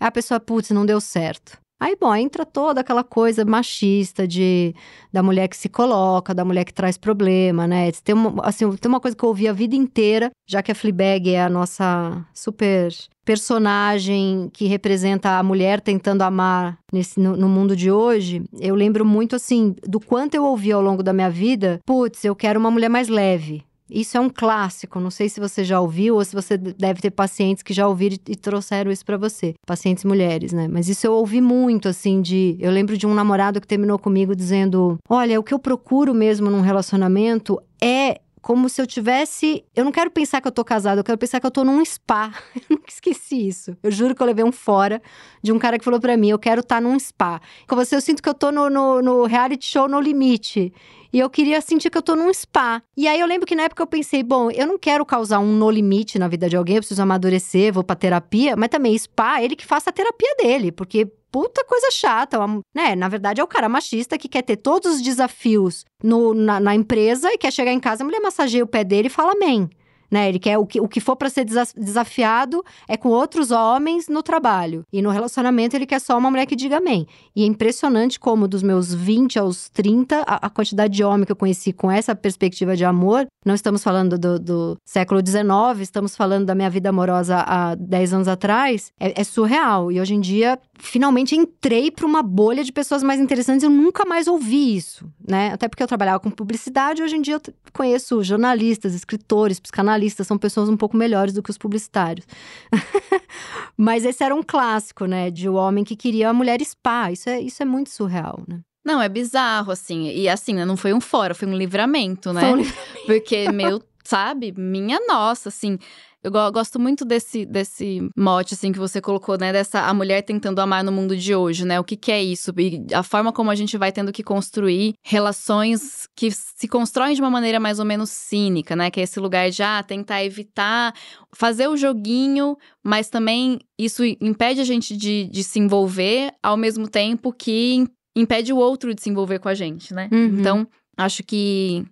[0.00, 1.61] Aí a pessoa, putz, não deu certo.
[1.82, 4.72] Aí, bom, entra toda aquela coisa machista de
[5.12, 7.90] da mulher que se coloca, da mulher que traz problema, né?
[8.04, 10.76] Tem uma, assim, tem uma coisa que eu ouvi a vida inteira, já que a
[10.76, 12.92] Fleabag é a nossa super
[13.24, 19.04] personagem que representa a mulher tentando amar nesse, no, no, mundo de hoje, eu lembro
[19.04, 22.70] muito assim do quanto eu ouvi ao longo da minha vida, putz, eu quero uma
[22.70, 23.64] mulher mais leve.
[23.92, 24.98] Isso é um clássico.
[24.98, 28.16] Não sei se você já ouviu ou se você deve ter pacientes que já ouviram
[28.26, 30.66] e trouxeram isso para você, pacientes mulheres, né?
[30.66, 34.34] Mas isso eu ouvi muito assim de, eu lembro de um namorado que terminou comigo
[34.34, 39.64] dizendo: "Olha, o que eu procuro mesmo num relacionamento é como se eu tivesse.
[39.74, 41.82] Eu não quero pensar que eu tô casada, eu quero pensar que eu tô num
[41.84, 42.32] spa.
[42.54, 43.76] Eu nunca esqueci isso.
[43.82, 45.00] Eu juro que eu levei um fora
[45.42, 47.40] de um cara que falou para mim: eu quero estar tá num spa.
[47.68, 50.72] Com você, eu sinto que eu tô no, no, no reality show no limite.
[51.12, 52.82] E eu queria sentir que eu tô num spa.
[52.96, 55.52] E aí eu lembro que na época eu pensei, bom, eu não quero causar um
[55.52, 59.42] no limite na vida de alguém, eu preciso amadurecer, vou pra terapia, mas também spa,
[59.42, 62.38] ele que faça a terapia dele, porque puta coisa chata,
[62.74, 62.94] né?
[62.94, 66.74] Na verdade, é o cara machista que quer ter todos os desafios no, na, na
[66.74, 69.68] empresa e quer chegar em casa, a mulher massageia o pé dele e fala amém
[70.12, 70.28] né?
[70.28, 74.22] Ele quer o que, o que for para ser desafiado é com outros homens no
[74.22, 74.84] trabalho.
[74.92, 77.06] E no relacionamento ele quer só uma mulher que diga amém.
[77.34, 81.32] E é impressionante como dos meus 20 aos 30, a, a quantidade de homem que
[81.32, 86.14] eu conheci com essa perspectiva de amor, não estamos falando do, do século XIX, estamos
[86.14, 89.90] falando da minha vida amorosa há 10 anos atrás, é, é surreal.
[89.90, 93.62] E hoje em dia, finalmente entrei para uma bolha de pessoas mais interessantes.
[93.62, 95.52] Eu nunca mais ouvi isso, né?
[95.52, 100.36] Até porque eu trabalhava com publicidade, hoje em dia eu conheço jornalistas, escritores, psicanalistas são
[100.36, 102.26] pessoas um pouco melhores do que os publicitários.
[103.78, 105.30] Mas esse era um clássico, né?
[105.30, 107.12] De o um homem que queria a mulher spa.
[107.12, 108.60] Isso é, isso é muito surreal, né?
[108.84, 110.10] Não, é bizarro, assim.
[110.10, 112.40] E assim, não foi um fora, foi um livramento, né?
[112.40, 113.06] Foi um livramento.
[113.06, 114.52] Porque, meu, sabe?
[114.56, 115.78] Minha nossa, assim.
[116.24, 119.52] Eu gosto muito desse, desse mote, assim, que você colocou, né?
[119.52, 121.80] Dessa a mulher tentando amar no mundo de hoje, né?
[121.80, 122.52] O que, que é isso?
[122.58, 127.20] E a forma como a gente vai tendo que construir relações que se constroem de
[127.20, 128.88] uma maneira mais ou menos cínica, né?
[128.88, 130.94] Que é esse lugar de ah, tentar evitar
[131.34, 136.86] fazer o joguinho, mas também isso impede a gente de, de se envolver ao mesmo
[136.88, 140.08] tempo que impede o outro de se envolver com a gente, né?
[140.12, 140.38] Uhum.
[140.38, 141.84] Então, acho que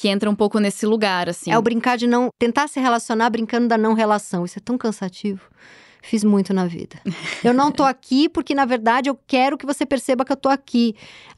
[0.00, 1.52] que entra um pouco nesse lugar, assim.
[1.52, 2.30] É o brincar de não.
[2.38, 4.46] Tentar se relacionar brincando da não relação.
[4.46, 5.42] Isso é tão cansativo.
[6.02, 6.96] Fiz muito na vida.
[7.44, 10.48] Eu não tô aqui porque, na verdade, eu quero que você perceba que eu tô
[10.48, 10.96] aqui.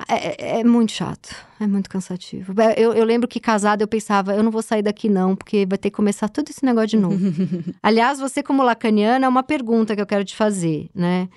[0.08, 1.34] É, é, é muito chato.
[1.58, 2.54] É muito cansativo.
[2.60, 5.66] É, eu, eu, lembro que casada eu pensava, eu não vou sair daqui não, porque
[5.68, 7.18] vai ter que começar todo esse negócio de novo.
[7.82, 11.28] Aliás, você, como lacaniana, é uma pergunta que eu quero te fazer, né?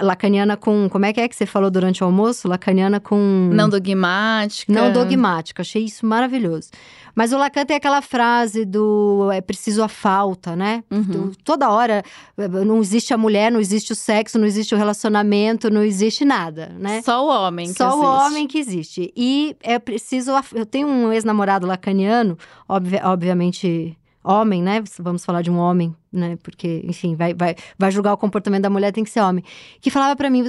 [0.00, 0.88] Lacaniana com.
[0.88, 2.48] Como é que é que você falou durante o almoço?
[2.48, 3.50] Lacaniana com.
[3.52, 4.72] Não dogmática.
[4.72, 5.62] Não dogmática.
[5.62, 6.70] Achei isso maravilhoso.
[7.14, 10.84] Mas o Lacan tem aquela frase do é preciso a falta, né?
[10.88, 11.32] Uhum.
[11.42, 12.02] Toda hora
[12.36, 16.72] não existe a mulher, não existe o sexo, não existe o relacionamento, não existe nada,
[16.78, 17.02] né?
[17.02, 18.04] Só o homem que Só existe.
[18.04, 19.12] o homem que existe.
[19.16, 20.30] E é preciso.
[20.54, 23.98] Eu tenho um ex-namorado lacaniano, obvi obviamente
[24.28, 24.84] homem, né?
[24.98, 26.36] Vamos falar de um homem, né?
[26.42, 29.42] Porque, enfim, vai, vai, vai julgar o comportamento da mulher, tem que ser homem.
[29.80, 30.44] Que falava para mim: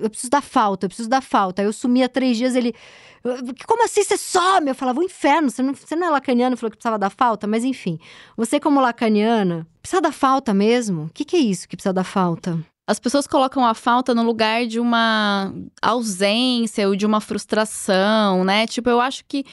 [0.00, 1.60] eu preciso da falta, eu preciso da falta.
[1.60, 2.74] Aí eu sumia três dias, ele.
[3.66, 4.68] Como assim você some?
[4.68, 7.46] Eu falava, o inferno, você não, você não é lacaniano, falou que precisava da falta,
[7.46, 7.98] mas enfim.
[8.36, 11.04] Você, como lacaniana, precisa da falta mesmo?
[11.04, 12.58] O que, que é isso que precisa da falta?
[12.86, 15.52] As pessoas colocam a falta no lugar de uma
[15.82, 18.66] ausência ou de uma frustração, né?
[18.66, 19.44] Tipo, eu acho que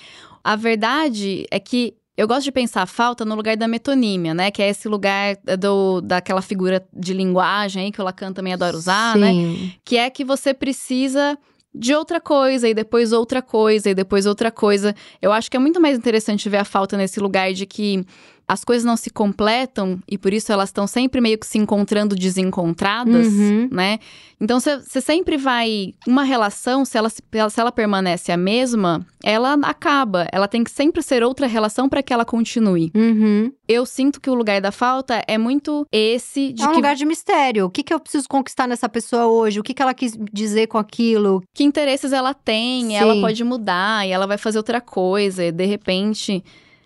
[0.42, 4.50] a verdade é que eu gosto de pensar a falta no lugar da metonímia, né?
[4.50, 8.76] Que é esse lugar do, daquela figura de linguagem aí que o Lacan também adora
[8.76, 9.32] usar, né?
[9.32, 9.66] Sim.
[9.66, 9.72] né?
[9.84, 11.38] Que é que você precisa
[11.78, 14.96] de outra coisa, e depois outra coisa, e depois outra coisa.
[15.22, 18.06] Eu acho que é muito mais interessante ver a falta nesse lugar de que
[18.48, 22.16] as coisas não se completam e por isso elas estão sempre meio que se encontrando
[22.16, 23.68] desencontradas, uhum.
[23.72, 24.00] né?
[24.40, 25.94] Então você sempre vai.
[26.06, 27.24] Uma relação, se ela, se
[27.58, 30.28] ela permanece a mesma, ela acaba.
[30.32, 32.92] Ela tem que sempre ser outra relação para que ela continue.
[32.94, 33.52] Uhum.
[33.68, 36.62] Eu sinto que o lugar da falta é muito esse de.
[36.62, 36.76] É um que...
[36.76, 37.66] lugar de mistério.
[37.66, 39.60] O que, que eu preciso conquistar nessa pessoa hoje?
[39.60, 41.42] O que, que ela quis dizer com aquilo?
[41.54, 42.88] Que interesses ela tem?
[42.88, 42.96] Sim.
[42.96, 45.44] Ela pode mudar e ela vai fazer outra coisa.
[45.44, 46.44] E de repente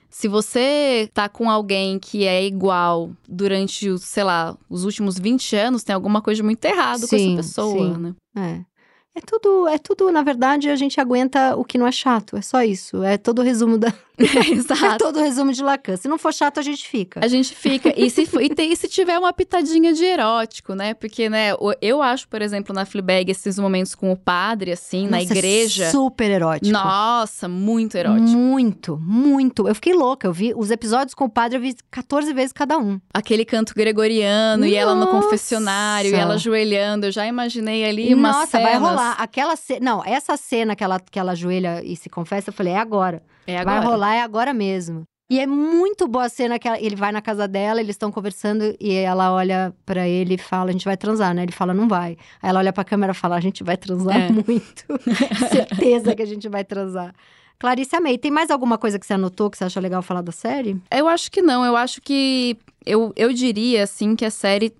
[0.09, 5.83] se você tá com alguém que é igual durante, sei lá, os últimos 20 anos,
[5.83, 7.97] tem alguma coisa muito errada com essa pessoa, sim.
[7.99, 8.15] né?
[8.35, 8.69] É.
[9.15, 12.41] É tudo, é tudo, na verdade, a gente aguenta o que não é chato, é
[12.41, 13.03] só isso.
[13.03, 13.93] É todo o resumo da,
[14.51, 14.85] Exato.
[14.85, 15.95] É todo o resumo de Lacan.
[15.95, 17.19] Se não for chato, a gente fica.
[17.23, 17.93] A gente fica.
[17.95, 20.93] E se, e, tem, e se tiver uma pitadinha de erótico, né?
[20.93, 21.51] Porque, né,
[21.81, 25.85] eu acho, por exemplo, na Fleabag, esses momentos com o padre, assim, Nossa, na igreja.
[25.85, 26.71] É super erótico.
[26.71, 28.29] Nossa, muito erótico.
[28.29, 29.67] Muito, muito.
[29.67, 30.27] Eu fiquei louca.
[30.27, 32.99] Eu vi os episódios com o padre, eu vi 14 vezes cada um.
[33.13, 34.73] Aquele canto gregoriano Nossa.
[34.73, 37.07] e ela no confessionário e ela ajoelhando.
[37.07, 39.13] Eu já imaginei ali uma Nossa, vai rolar.
[39.13, 39.79] Aquela cena.
[39.81, 43.23] Não, essa cena que ela, que ela ajoelha e se confessa, eu falei, é agora.
[43.49, 43.79] É agora.
[43.81, 45.03] Vai rolar, é agora mesmo.
[45.31, 48.11] E é muito boa a cena que ela- ele vai na casa dela, eles estão
[48.11, 51.43] conversando e ela olha pra ele e fala: A gente vai transar, né?
[51.43, 52.17] Ele fala: Não vai.
[52.41, 54.29] Aí ela olha pra câmera e fala: A gente vai transar É.
[54.33, 54.85] muito.
[55.51, 57.13] Certeza que a gente vai transar.
[57.59, 58.17] Clarice, amei.
[58.17, 60.81] Tem mais alguma coisa que você anotou que você acha legal falar da série?
[60.89, 61.63] Eu acho que não.
[61.63, 62.57] Eu acho que.
[62.85, 64.73] Eu, eu diria, assim, que a série.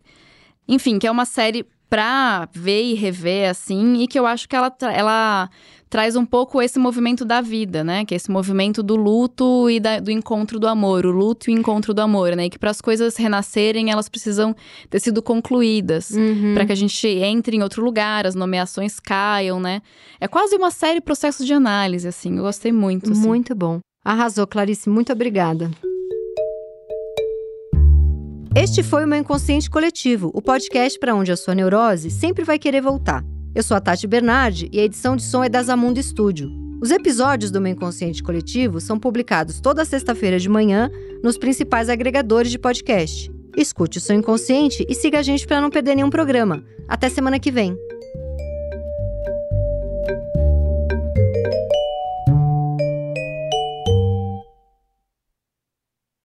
[0.68, 4.56] Enfim, que é uma série pra ver e rever, assim, e que eu acho que
[4.56, 5.50] ela, ela
[5.90, 8.06] traz um pouco esse movimento da vida, né?
[8.06, 11.54] Que é esse movimento do luto e da- do encontro do amor, o luto e
[11.56, 12.46] o encontro do amor, né?
[12.46, 14.56] E que para as coisas renascerem, elas precisam
[14.90, 16.12] ter sido concluídas.
[16.12, 16.54] Uhum.
[16.54, 19.82] Pra que a gente entre em outro lugar, as nomeações caiam, né?
[20.20, 22.38] É quase uma série processo de análise, assim.
[22.38, 23.12] Eu gostei muito.
[23.12, 23.28] assim.
[23.28, 23.80] Muito bom.
[24.06, 24.90] Arrasou, Clarice.
[24.90, 25.72] Muito obrigada.
[28.56, 32.58] Este foi o meu Inconsciente Coletivo, o podcast para onde a sua neurose sempre vai
[32.60, 33.24] querer voltar.
[33.56, 36.52] Eu sou a Tati Bernardi e a edição de som é da Zamundo Studio.
[36.80, 40.90] Os episódios do meu Inconsciente Coletivo são publicados toda sexta-feira de manhã
[41.24, 43.32] nos principais agregadores de podcast.
[43.58, 46.64] Escute o seu inconsciente e siga a gente para não perder nenhum programa.
[46.88, 47.76] Até semana que vem.